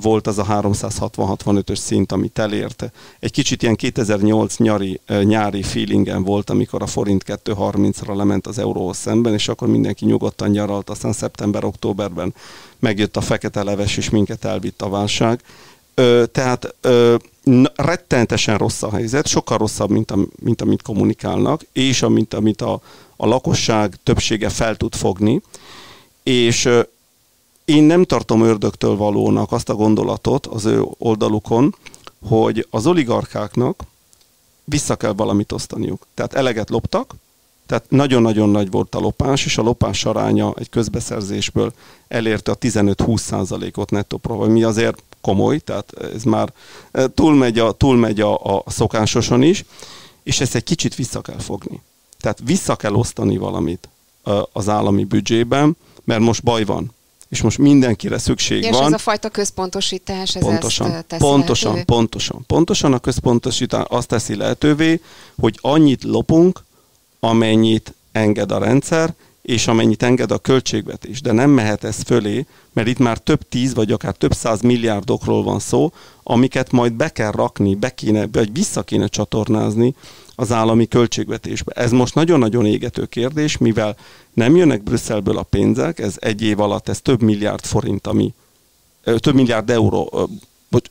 volt 0.00 0.26
az 0.26 0.38
a 0.38 0.44
360-65-ös 0.44 1.76
szint, 1.76 2.12
amit 2.12 2.38
elérte. 2.38 2.92
Egy 3.20 3.30
kicsit 3.30 3.62
ilyen 3.62 3.76
2008 3.76 4.56
nyari, 4.56 5.00
nyári 5.22 5.62
feelingen 5.62 6.22
volt, 6.22 6.50
amikor 6.50 6.82
a 6.82 6.86
forint 6.86 7.24
2.30-ra 7.26 8.16
lement 8.16 8.46
az 8.46 8.58
euróhoz 8.58 8.96
szemben, 8.96 9.32
és 9.32 9.48
akkor 9.48 9.68
mindenki 9.68 10.04
nyugodtan 10.04 10.50
nyaralt, 10.50 10.90
aztán 10.90 11.12
szeptember-októberben 11.12 12.34
megjött 12.78 13.16
a 13.16 13.20
fekete 13.20 13.62
leves, 13.62 13.96
és 13.96 14.10
minket 14.10 14.44
elvitt 14.44 14.82
a 14.82 14.88
válság. 14.88 15.40
Tehát 16.32 16.74
rettenetesen 17.74 18.58
rossz 18.58 18.82
a 18.82 18.90
helyzet, 18.90 19.26
sokkal 19.26 19.58
rosszabb, 19.58 19.90
mint, 19.90 20.10
a, 20.10 20.16
mint 20.36 20.62
amit 20.62 20.82
kommunikálnak, 20.82 21.62
és 21.72 22.02
amit, 22.02 22.34
amit 22.34 22.62
a, 22.62 22.80
a 23.16 23.26
lakosság 23.26 23.94
többsége 24.02 24.48
fel 24.48 24.76
tud 24.76 24.94
fogni. 24.94 25.42
És 26.22 26.68
én 27.70 27.82
nem 27.82 28.04
tartom 28.04 28.42
ördögtől 28.42 28.96
valónak 28.96 29.52
azt 29.52 29.68
a 29.68 29.74
gondolatot 29.74 30.46
az 30.46 30.64
ő 30.64 30.84
oldalukon, 30.98 31.74
hogy 32.28 32.66
az 32.70 32.86
oligarkáknak 32.86 33.82
vissza 34.64 34.96
kell 34.96 35.12
valamit 35.12 35.52
osztaniuk. 35.52 36.06
Tehát 36.14 36.34
eleget 36.34 36.70
loptak, 36.70 37.14
tehát 37.66 37.84
nagyon-nagyon 37.88 38.48
nagy 38.48 38.70
volt 38.70 38.94
a 38.94 38.98
lopás, 38.98 39.44
és 39.44 39.58
a 39.58 39.62
lopás 39.62 40.04
aránya 40.04 40.54
egy 40.58 40.68
közbeszerzésből 40.68 41.72
elérte 42.08 42.50
a 42.50 42.56
15-20 42.56 43.18
százalékot 43.18 43.90
nettó 43.90 44.16
profit, 44.16 44.52
mi 44.52 44.62
azért 44.62 45.02
komoly, 45.20 45.58
tehát 45.58 45.92
ez 46.14 46.22
már 46.22 46.52
eh, 46.90 47.04
túlmegy 47.14 47.58
a, 47.58 47.72
túlmegy 47.72 48.20
a, 48.20 48.44
a 48.44 48.62
szokásoson 48.66 49.42
is, 49.42 49.64
és 50.22 50.40
ezt 50.40 50.54
egy 50.54 50.64
kicsit 50.64 50.94
vissza 50.94 51.20
kell 51.20 51.38
fogni. 51.38 51.80
Tehát 52.20 52.40
vissza 52.44 52.76
kell 52.76 52.94
osztani 52.94 53.36
valamit 53.36 53.88
eh, 54.24 54.40
az 54.52 54.68
állami 54.68 55.04
büdzsében, 55.04 55.76
mert 56.04 56.20
most 56.20 56.42
baj 56.42 56.64
van 56.64 56.92
és 57.30 57.42
most 57.42 57.58
mindenkire 57.58 58.18
szükség 58.18 58.62
és 58.62 58.70
van. 58.70 58.80
És 58.80 58.86
ez 58.86 58.92
a 58.92 58.98
fajta 58.98 59.28
központosítás, 59.28 60.36
ez 60.36 60.42
pontosan, 60.42 60.90
ezt 60.92 61.06
teszi 61.06 61.22
pontosan, 61.22 61.72
lehetővé? 61.72 61.96
pontosan, 61.96 62.44
pontosan 62.46 62.92
a 62.92 62.98
központosítás 62.98 63.84
azt 63.88 64.08
teszi 64.08 64.36
lehetővé, 64.36 65.00
hogy 65.40 65.58
annyit 65.60 66.04
lopunk, 66.04 66.64
amennyit 67.20 67.94
enged 68.12 68.52
a 68.52 68.58
rendszer, 68.58 69.14
és 69.42 69.66
amennyit 69.66 70.02
enged 70.02 70.30
a 70.30 70.38
költségvetés. 70.38 71.20
De 71.20 71.32
nem 71.32 71.50
mehet 71.50 71.84
ez 71.84 72.02
fölé, 72.02 72.46
mert 72.72 72.88
itt 72.88 72.98
már 72.98 73.18
több 73.18 73.48
tíz, 73.48 73.74
vagy 73.74 73.92
akár 73.92 74.14
több 74.14 74.32
száz 74.32 74.60
milliárdokról 74.60 75.42
van 75.42 75.58
szó, 75.58 75.92
amiket 76.22 76.70
majd 76.70 76.92
be 76.92 77.08
kell 77.08 77.30
rakni, 77.30 77.74
be 77.74 77.94
kéne, 77.94 78.26
vagy 78.32 78.52
vissza 78.52 78.82
kéne 78.82 79.06
csatornázni 79.06 79.94
az 80.40 80.52
állami 80.52 80.88
költségvetésbe. 80.88 81.72
Ez 81.72 81.90
most 81.90 82.14
nagyon-nagyon 82.14 82.66
égető 82.66 83.04
kérdés, 83.04 83.58
mivel 83.58 83.96
nem 84.32 84.56
jönnek 84.56 84.82
Brüsszelből 84.82 85.38
a 85.38 85.42
pénzek, 85.42 85.98
ez 85.98 86.14
egy 86.18 86.42
év 86.42 86.60
alatt, 86.60 86.88
ez 86.88 87.00
több 87.00 87.22
milliárd 87.22 87.64
forint, 87.64 88.06
ami 88.06 88.34
több 89.02 89.34
milliárd 89.34 89.70
euró, 89.70 90.28
bocs, 90.68 90.88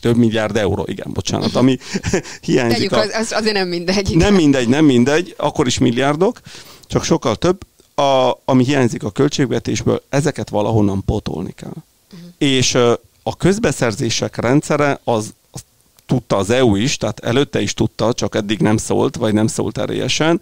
több 0.00 0.16
milliárd 0.16 0.56
euró, 0.56 0.84
igen, 0.86 1.12
bocsánat, 1.12 1.54
ami 1.54 1.78
hiányzik. 2.40 2.76
Tegyük, 2.76 2.92
a, 2.92 3.18
az, 3.18 3.32
azért 3.32 3.54
nem 3.54 3.68
mindegy. 3.68 4.10
Igen. 4.10 4.18
Nem 4.18 4.34
mindegy, 4.34 4.68
nem 4.68 4.84
mindegy, 4.84 5.34
akkor 5.36 5.66
is 5.66 5.78
milliárdok, 5.78 6.40
csak 6.86 7.04
sokkal 7.04 7.36
több, 7.36 7.60
a, 7.94 8.40
ami 8.44 8.64
hiányzik 8.64 9.02
a 9.02 9.10
költségvetésből, 9.10 10.02
ezeket 10.08 10.48
valahonnan 10.48 11.04
potolni 11.04 11.52
kell. 11.56 11.72
Uh-huh. 12.12 12.28
És 12.38 12.74
a 13.22 13.36
közbeszerzések 13.36 14.36
rendszere 14.36 15.00
az 15.04 15.34
tudta 16.08 16.36
az 16.36 16.50
EU 16.50 16.74
is, 16.74 16.96
tehát 16.96 17.20
előtte 17.20 17.60
is 17.60 17.74
tudta, 17.74 18.12
csak 18.12 18.34
eddig 18.34 18.60
nem 18.60 18.76
szólt, 18.76 19.16
vagy 19.16 19.34
nem 19.34 19.46
szólt 19.46 19.78
erélyesen. 19.78 20.40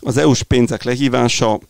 Az 0.00 0.16
EU-s 0.16 0.42
pénzek 0.42 0.82
lehívása 0.82 1.60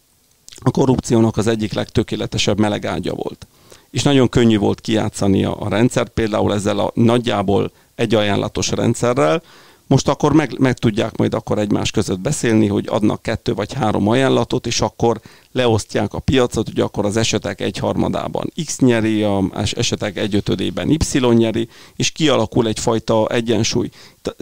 a 0.62 0.70
korrupciónak 0.70 1.36
az 1.36 1.46
egyik 1.46 1.72
legtökéletesebb 1.72 2.58
melegágya 2.58 3.14
volt. 3.14 3.46
És 3.90 4.02
nagyon 4.02 4.28
könnyű 4.28 4.58
volt 4.58 4.80
kijátszani 4.80 5.44
a, 5.44 5.56
a 5.60 5.68
rendszert, 5.68 6.10
például 6.10 6.54
ezzel 6.54 6.78
a 6.78 6.90
nagyjából 6.94 7.70
egy 7.94 8.14
ajánlatos 8.14 8.70
rendszerrel, 8.70 9.42
most 9.86 10.08
akkor 10.08 10.32
meg, 10.32 10.58
meg 10.58 10.78
tudják 10.78 11.16
majd 11.16 11.34
akkor 11.34 11.58
egymás 11.58 11.90
között 11.90 12.20
beszélni, 12.20 12.66
hogy 12.66 12.86
adnak 12.88 13.22
kettő 13.22 13.54
vagy 13.54 13.72
három 13.72 14.08
ajánlatot, 14.08 14.66
és 14.66 14.80
akkor 14.80 15.20
leosztják 15.52 16.14
a 16.14 16.18
piacot, 16.18 16.66
hogy 16.66 16.80
akkor 16.80 17.04
az 17.04 17.16
esetek 17.16 17.60
egyharmadában 17.60 18.52
X 18.64 18.78
nyeri, 18.78 19.22
az 19.22 19.76
esetek 19.76 20.16
egyötödében 20.16 20.90
Y 20.90 21.18
nyeri, 21.34 21.68
és 21.96 22.10
kialakul 22.10 22.66
egyfajta 22.66 23.26
egyensúly. 23.26 23.90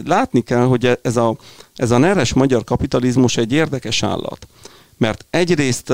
Látni 0.05 0.41
kell, 0.41 0.65
hogy 0.65 0.99
ez 1.01 1.17
a, 1.17 1.35
ez 1.75 1.91
a 1.91 1.97
neres 1.97 2.33
magyar 2.33 2.63
kapitalizmus 2.63 3.37
egy 3.37 3.51
érdekes 3.51 4.03
állat. 4.03 4.47
Mert 4.97 5.25
egyrészt 5.29 5.93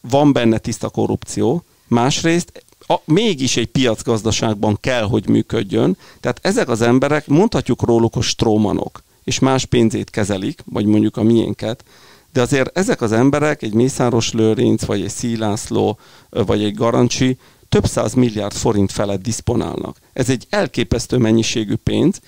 van 0.00 0.32
benne 0.32 0.58
tiszta 0.58 0.88
korrupció, 0.88 1.64
másrészt 1.86 2.64
a, 2.90 3.00
mégis 3.04 3.56
egy 3.56 3.66
piacgazdaságban 3.66 4.78
kell, 4.80 5.02
hogy 5.02 5.28
működjön. 5.28 5.96
Tehát 6.20 6.38
ezek 6.42 6.68
az 6.68 6.80
emberek, 6.80 7.26
mondhatjuk 7.26 7.82
róluk, 7.82 8.14
hogy 8.14 8.22
strómanok, 8.22 9.02
és 9.24 9.38
más 9.38 9.64
pénzét 9.64 10.10
kezelik, 10.10 10.62
vagy 10.64 10.84
mondjuk 10.84 11.16
a 11.16 11.22
miénket, 11.22 11.84
de 12.32 12.40
azért 12.40 12.78
ezek 12.78 13.00
az 13.00 13.12
emberek, 13.12 13.62
egy 13.62 13.74
Mészáros 13.74 14.32
Lőrinc, 14.32 14.84
vagy 14.84 15.02
egy 15.02 15.10
Szílászló, 15.10 15.98
vagy 16.30 16.62
egy 16.62 16.74
Garancsi, 16.74 17.38
több 17.68 17.86
száz 17.86 18.14
milliárd 18.14 18.52
forint 18.52 18.92
felett 18.92 19.22
diszponálnak. 19.22 19.96
Ez 20.12 20.30
egy 20.30 20.46
elképesztő 20.50 21.16
mennyiségű 21.16 21.74
pénz, 21.74 22.20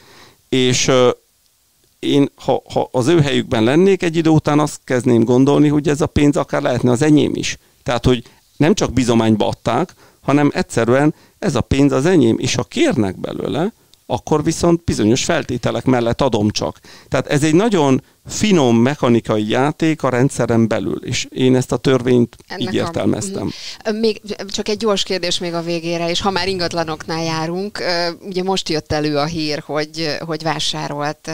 és 0.48 0.90
én, 1.98 2.30
ha, 2.34 2.62
ha 2.72 2.88
az 2.92 3.06
ő 3.06 3.20
helyükben 3.20 3.64
lennék, 3.64 4.02
egy 4.02 4.16
idő 4.16 4.30
után 4.30 4.58
azt 4.58 4.80
kezdném 4.84 5.24
gondolni, 5.24 5.68
hogy 5.68 5.88
ez 5.88 6.00
a 6.00 6.06
pénz 6.06 6.36
akár 6.36 6.62
lehetne 6.62 6.90
az 6.90 7.02
enyém 7.02 7.34
is. 7.34 7.58
Tehát, 7.82 8.04
hogy 8.04 8.24
nem 8.56 8.74
csak 8.74 8.92
bizományba 8.92 9.46
adták, 9.46 9.94
hanem 10.20 10.50
egyszerűen 10.54 11.14
ez 11.38 11.54
a 11.54 11.60
pénz 11.60 11.92
az 11.92 12.06
enyém, 12.06 12.38
és 12.38 12.54
ha 12.54 12.62
kérnek 12.62 13.20
belőle, 13.20 13.72
akkor 14.06 14.44
viszont 14.44 14.84
bizonyos 14.84 15.24
feltételek 15.24 15.84
mellett 15.84 16.20
adom 16.20 16.50
csak. 16.50 16.80
Tehát 17.08 17.26
ez 17.26 17.42
egy 17.42 17.54
nagyon 17.54 18.02
finom 18.26 18.76
mechanikai 18.76 19.48
játék 19.48 20.02
a 20.02 20.08
rendszeren 20.08 20.68
belül, 20.68 21.04
és 21.04 21.26
én 21.30 21.56
ezt 21.56 21.72
a 21.72 21.76
törvényt 21.76 22.37
Ennek 22.46 22.62
így 22.62 22.74
értelmeztem. 22.74 23.52
A, 23.85 23.90
mhm. 23.90 23.98
még 23.98 24.20
csak 24.48 24.68
egy 24.68 24.76
gyors 24.76 25.02
kérdés 25.02 25.38
még 25.38 25.54
a 25.54 25.62
végére, 25.62 26.11
és 26.11 26.20
ha 26.20 26.30
már 26.30 26.48
ingatlanoknál 26.48 27.22
járunk, 27.22 27.82
ugye 28.20 28.42
most 28.42 28.68
jött 28.68 28.92
elő 28.92 29.16
a 29.16 29.24
hír, 29.24 29.62
hogy, 29.66 30.16
hogy 30.20 30.42
vásárolt, 30.42 31.30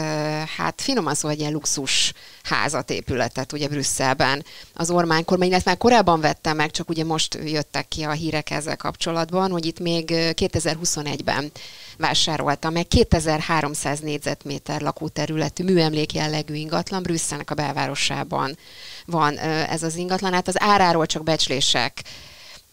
hát 0.57 0.81
finoman 0.81 1.13
szó 1.13 1.29
egy 1.29 1.39
ilyen 1.39 1.51
luxus 1.51 2.13
házat, 2.43 2.89
épületet 2.89 3.53
ugye 3.53 3.67
Brüsszelben 3.67 4.45
az 4.73 4.91
Ormány 4.91 5.25
kormány, 5.25 5.47
illetve 5.47 5.69
már 5.69 5.79
korábban 5.79 6.21
vettem 6.21 6.55
meg, 6.55 6.71
csak 6.71 6.89
ugye 6.89 7.03
most 7.03 7.39
jöttek 7.45 7.87
ki 7.87 8.03
a 8.03 8.11
hírek 8.11 8.49
ezzel 8.49 8.77
kapcsolatban, 8.77 9.51
hogy 9.51 9.65
itt 9.65 9.79
még 9.79 10.05
2021-ben 10.11 11.51
vásárolta 11.97 12.69
meg 12.69 12.87
2300 12.87 13.99
négyzetméter 13.99 14.81
lakóterületű 14.81 15.63
műemlék 15.63 16.13
jellegű 16.13 16.53
ingatlan 16.53 16.78
Brüsszelnek 17.01 17.51
a 17.51 17.55
belvárosában 17.55 18.57
van 19.05 19.37
ez 19.37 19.83
az 19.83 19.95
ingatlan. 19.95 20.33
Hát 20.33 20.47
az 20.47 20.61
áráról 20.61 21.05
csak 21.05 21.23
becslések 21.23 22.03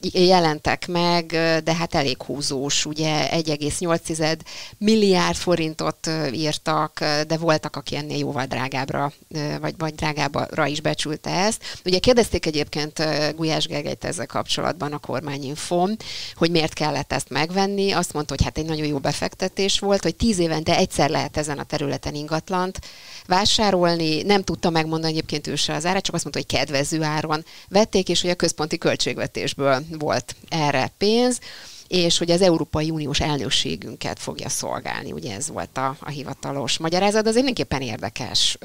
jelentek 0.00 0.87
meg, 0.87 1.26
de 1.64 1.74
hát 1.74 1.94
elég 1.94 2.22
húzós, 2.22 2.85
ugye 2.85 3.28
1,8 3.30 4.38
milliárd 4.78 5.37
forintot 5.37 6.11
írtak, 6.32 6.98
de 7.00 7.37
voltak, 7.37 7.76
aki 7.76 7.96
ennél 7.96 8.18
jóval 8.18 8.44
drágábbra, 8.44 9.12
vagy, 9.61 9.74
vagy 9.78 9.94
drágábbra 9.94 10.66
is 10.66 10.80
becsülte 10.80 11.30
ezt. 11.30 11.62
Ugye 11.85 11.98
kérdezték 11.98 12.46
egyébként 12.46 13.02
Gulyás 13.37 13.66
Gergelyt 13.66 14.04
ezzel 14.04 14.26
kapcsolatban 14.26 14.92
a 14.92 14.98
kormányinfom, 14.98 15.90
hogy 16.35 16.50
miért 16.50 16.72
kellett 16.72 17.12
ezt 17.12 17.30
megvenni. 17.30 17.92
Azt 17.92 18.12
mondta, 18.12 18.35
hogy 18.37 18.44
hát 18.44 18.59
egy 18.59 18.66
nagyon 18.66 18.87
jó 18.87 18.98
befektetés 18.98 19.78
volt, 19.78 20.02
hogy 20.02 20.16
tíz 20.16 20.38
évente 20.38 20.76
egyszer 20.76 21.11
lehet 21.11 21.37
ezen 21.37 21.59
a 21.59 21.64
területen 21.64 22.14
ingatlant 22.14 22.80
vásárolni, 23.26 24.22
nem 24.22 24.42
tudta 24.42 24.70
megmondani 24.70 25.12
egyébként 25.12 25.46
ő 25.46 25.54
se 25.54 25.74
az 25.74 25.87
árát, 25.87 26.02
csak 26.02 26.14
azt 26.14 26.24
mondta, 26.24 26.42
hogy 26.42 26.59
kedvező 26.59 27.02
áron 27.02 27.44
vették, 27.68 28.09
és 28.09 28.20
hogy 28.20 28.30
a 28.30 28.35
központi 28.35 28.78
költségvetésből 28.78 29.85
volt 29.99 30.35
erre 30.49 30.92
pénz 30.99 31.40
és 31.88 32.18
hogy 32.18 32.31
az 32.31 32.42
Európai 32.42 32.90
Uniós 32.90 33.20
elnökségünket 33.20 34.18
fogja 34.18 34.49
szolgálni. 34.49 35.12
Ugye 35.12 35.35
ez 35.35 35.49
volt 35.49 35.79
a, 35.79 35.96
a 36.01 36.11
hivatalos 36.11 36.79
magyarázat, 36.79 37.27
azért 37.27 37.44
mindenképpen 37.44 37.81
érdekes 37.83 38.59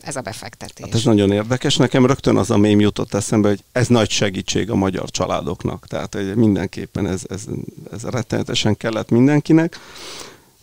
ez 0.00 0.16
a 0.16 0.20
befektetés. 0.20 0.84
Hát 0.84 0.94
ez 0.94 1.04
nagyon 1.04 1.32
érdekes. 1.32 1.76
Nekem 1.76 2.06
rögtön 2.06 2.36
az 2.36 2.50
a 2.50 2.56
mém 2.56 2.80
jutott 2.80 3.14
eszembe, 3.14 3.48
hogy 3.48 3.64
ez 3.72 3.86
nagy 3.86 4.10
segítség 4.10 4.70
a 4.70 4.74
magyar 4.74 5.10
családoknak. 5.10 5.86
Tehát 5.86 6.16
mindenképpen 6.34 7.06
ez, 7.06 7.22
ez, 7.28 7.44
ez 7.92 8.02
rettenetesen 8.02 8.76
kellett 8.76 9.10
mindenkinek. 9.10 9.78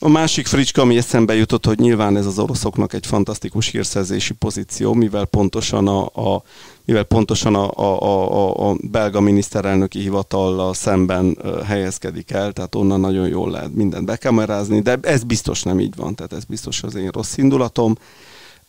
A 0.06 0.10
másik 0.10 0.48
fricska, 0.48 0.82
ami 0.82 0.98
eszembe 0.98 1.36
jutott, 1.36 1.66
hogy 1.66 1.80
nyilván 1.80 2.18
ez 2.18 2.26
az 2.26 2.40
oroszoknak 2.40 2.94
egy 2.94 3.06
fantasztikus 3.06 3.68
hírszerzési 3.68 4.34
pozíció, 4.34 4.94
mivel 4.94 5.26
pontosan 5.26 5.88
a, 5.88 6.06
a 6.06 6.44
mivel 6.86 7.04
pontosan 7.04 7.56
a, 7.56 7.72
a, 7.72 8.02
a, 8.02 8.70
a 8.70 8.76
belga 8.82 9.20
miniszterelnöki 9.20 10.00
hivatallal 10.00 10.74
szemben 10.74 11.38
helyezkedik 11.66 12.32
el, 12.32 12.52
tehát 12.52 12.76
onnan 12.76 13.00
nagyon 13.00 13.28
jól 13.28 13.52
lehet 13.52 13.74
mindent 13.74 14.06
bekamerázni, 14.06 14.82
de 14.82 14.98
ez 15.02 15.24
biztos 15.24 15.64
nem 15.64 15.80
így 15.80 15.96
van, 15.96 16.16
tehát 16.16 16.34
ez 16.34 16.44
biztos 16.44 16.84
az 16.84 16.96
én 16.96 17.10
rossz 17.10 17.38
indulatom. 17.38 17.96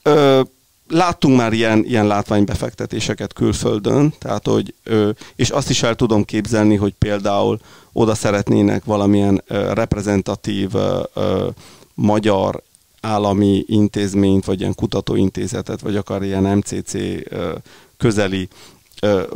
Ö, 0.02 0.40
láttunk 0.88 1.36
már 1.36 1.52
ilyen, 1.52 1.84
ilyen 1.84 2.06
látványbefektetéseket 2.06 3.32
külföldön, 3.32 4.14
tehát 4.18 4.46
hogy, 4.46 4.74
és 5.36 5.50
azt 5.50 5.70
is 5.70 5.82
el 5.82 5.94
tudom 5.94 6.24
képzelni, 6.24 6.76
hogy 6.76 6.94
például 6.98 7.60
oda 7.92 8.14
szeretnének 8.14 8.84
valamilyen 8.84 9.42
reprezentatív 9.48 10.70
magyar 11.94 12.62
állami 13.00 13.64
intézményt, 13.66 14.44
vagy 14.44 14.60
ilyen 14.60 14.74
kutatóintézetet, 14.74 15.80
vagy 15.80 15.96
akár 15.96 16.22
ilyen 16.22 16.56
MCC 16.56 16.94
közeli 17.96 18.48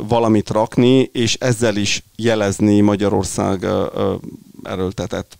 valamit 0.07 0.49
rakni, 0.49 1.09
és 1.13 1.35
ezzel 1.35 1.75
is 1.75 2.03
jelezni 2.15 2.81
Magyarország 2.81 3.65
erőltetett 4.63 5.37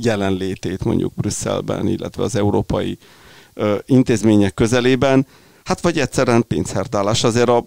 jelenlétét 0.00 0.84
mondjuk 0.84 1.14
Brüsszelben, 1.14 1.86
illetve 1.88 2.22
az 2.22 2.34
európai 2.34 2.98
intézmények 3.86 4.54
közelében, 4.54 5.26
hát 5.64 5.80
vagy 5.80 5.98
egyszerűen 5.98 6.44
pénzherdálás. 6.46 7.24
Azért 7.24 7.48
a, 7.48 7.64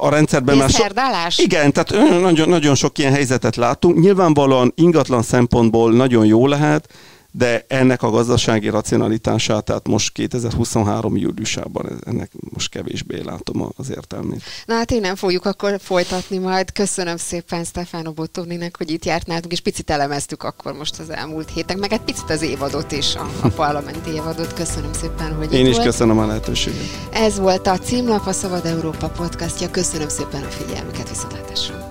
a 0.00 0.08
rendszerben 0.08 0.56
már... 0.56 0.70
So- 0.70 0.92
igen, 1.36 1.72
tehát 1.72 2.20
nagyon, 2.20 2.48
nagyon 2.48 2.74
sok 2.74 2.98
ilyen 2.98 3.12
helyzetet 3.12 3.56
látunk. 3.56 3.98
Nyilvánvalóan 3.98 4.72
ingatlan 4.74 5.22
szempontból 5.22 5.92
nagyon 5.92 6.26
jó 6.26 6.46
lehet, 6.46 6.88
de 7.32 7.64
ennek 7.68 8.02
a 8.02 8.10
gazdasági 8.10 8.68
racionalitását, 8.68 9.64
tehát 9.64 9.88
most 9.88 10.12
2023. 10.12 11.16
júliusában 11.16 11.98
ennek 12.06 12.32
most 12.54 12.70
kevésbé 12.70 13.20
látom 13.24 13.68
az 13.76 13.90
értelmét. 13.90 14.42
Na 14.66 14.74
hát 14.74 14.90
én 14.90 15.00
nem 15.00 15.16
fogjuk 15.16 15.44
akkor 15.44 15.76
folytatni 15.80 16.38
majd. 16.38 16.72
Köszönöm 16.72 17.16
szépen 17.16 17.64
Stefano 17.64 18.12
Bottoninek, 18.12 18.76
hogy 18.76 18.90
itt 18.90 19.04
járt 19.04 19.26
nálunk, 19.26 19.52
és 19.52 19.60
picit 19.60 19.90
elemeztük 19.90 20.42
akkor 20.42 20.72
most 20.72 20.98
az 20.98 21.10
elmúlt 21.10 21.50
héten, 21.50 21.78
meg 21.78 21.92
egy 21.92 22.00
picit 22.00 22.30
az 22.30 22.42
évadot 22.42 22.92
is, 22.92 23.14
a, 23.14 23.30
a 23.42 23.48
parlamenti 23.62 24.10
évadot. 24.10 24.52
Köszönöm 24.52 24.92
szépen, 24.92 25.34
hogy 25.34 25.52
Én 25.52 25.60
itt 25.60 25.70
is 25.70 25.74
volt. 25.74 25.86
köszönöm 25.86 26.18
a 26.18 26.26
lehetőséget. 26.26 26.80
Ez 27.12 27.38
volt 27.38 27.66
a 27.66 27.78
címlap, 27.78 28.26
a 28.26 28.32
Szabad 28.32 28.66
Európa 28.66 29.08
podcastja. 29.08 29.70
Köszönöm 29.70 30.08
szépen 30.08 30.42
a 30.42 30.48
figyelmüket, 30.48 31.08
viszontlátásra! 31.08 31.90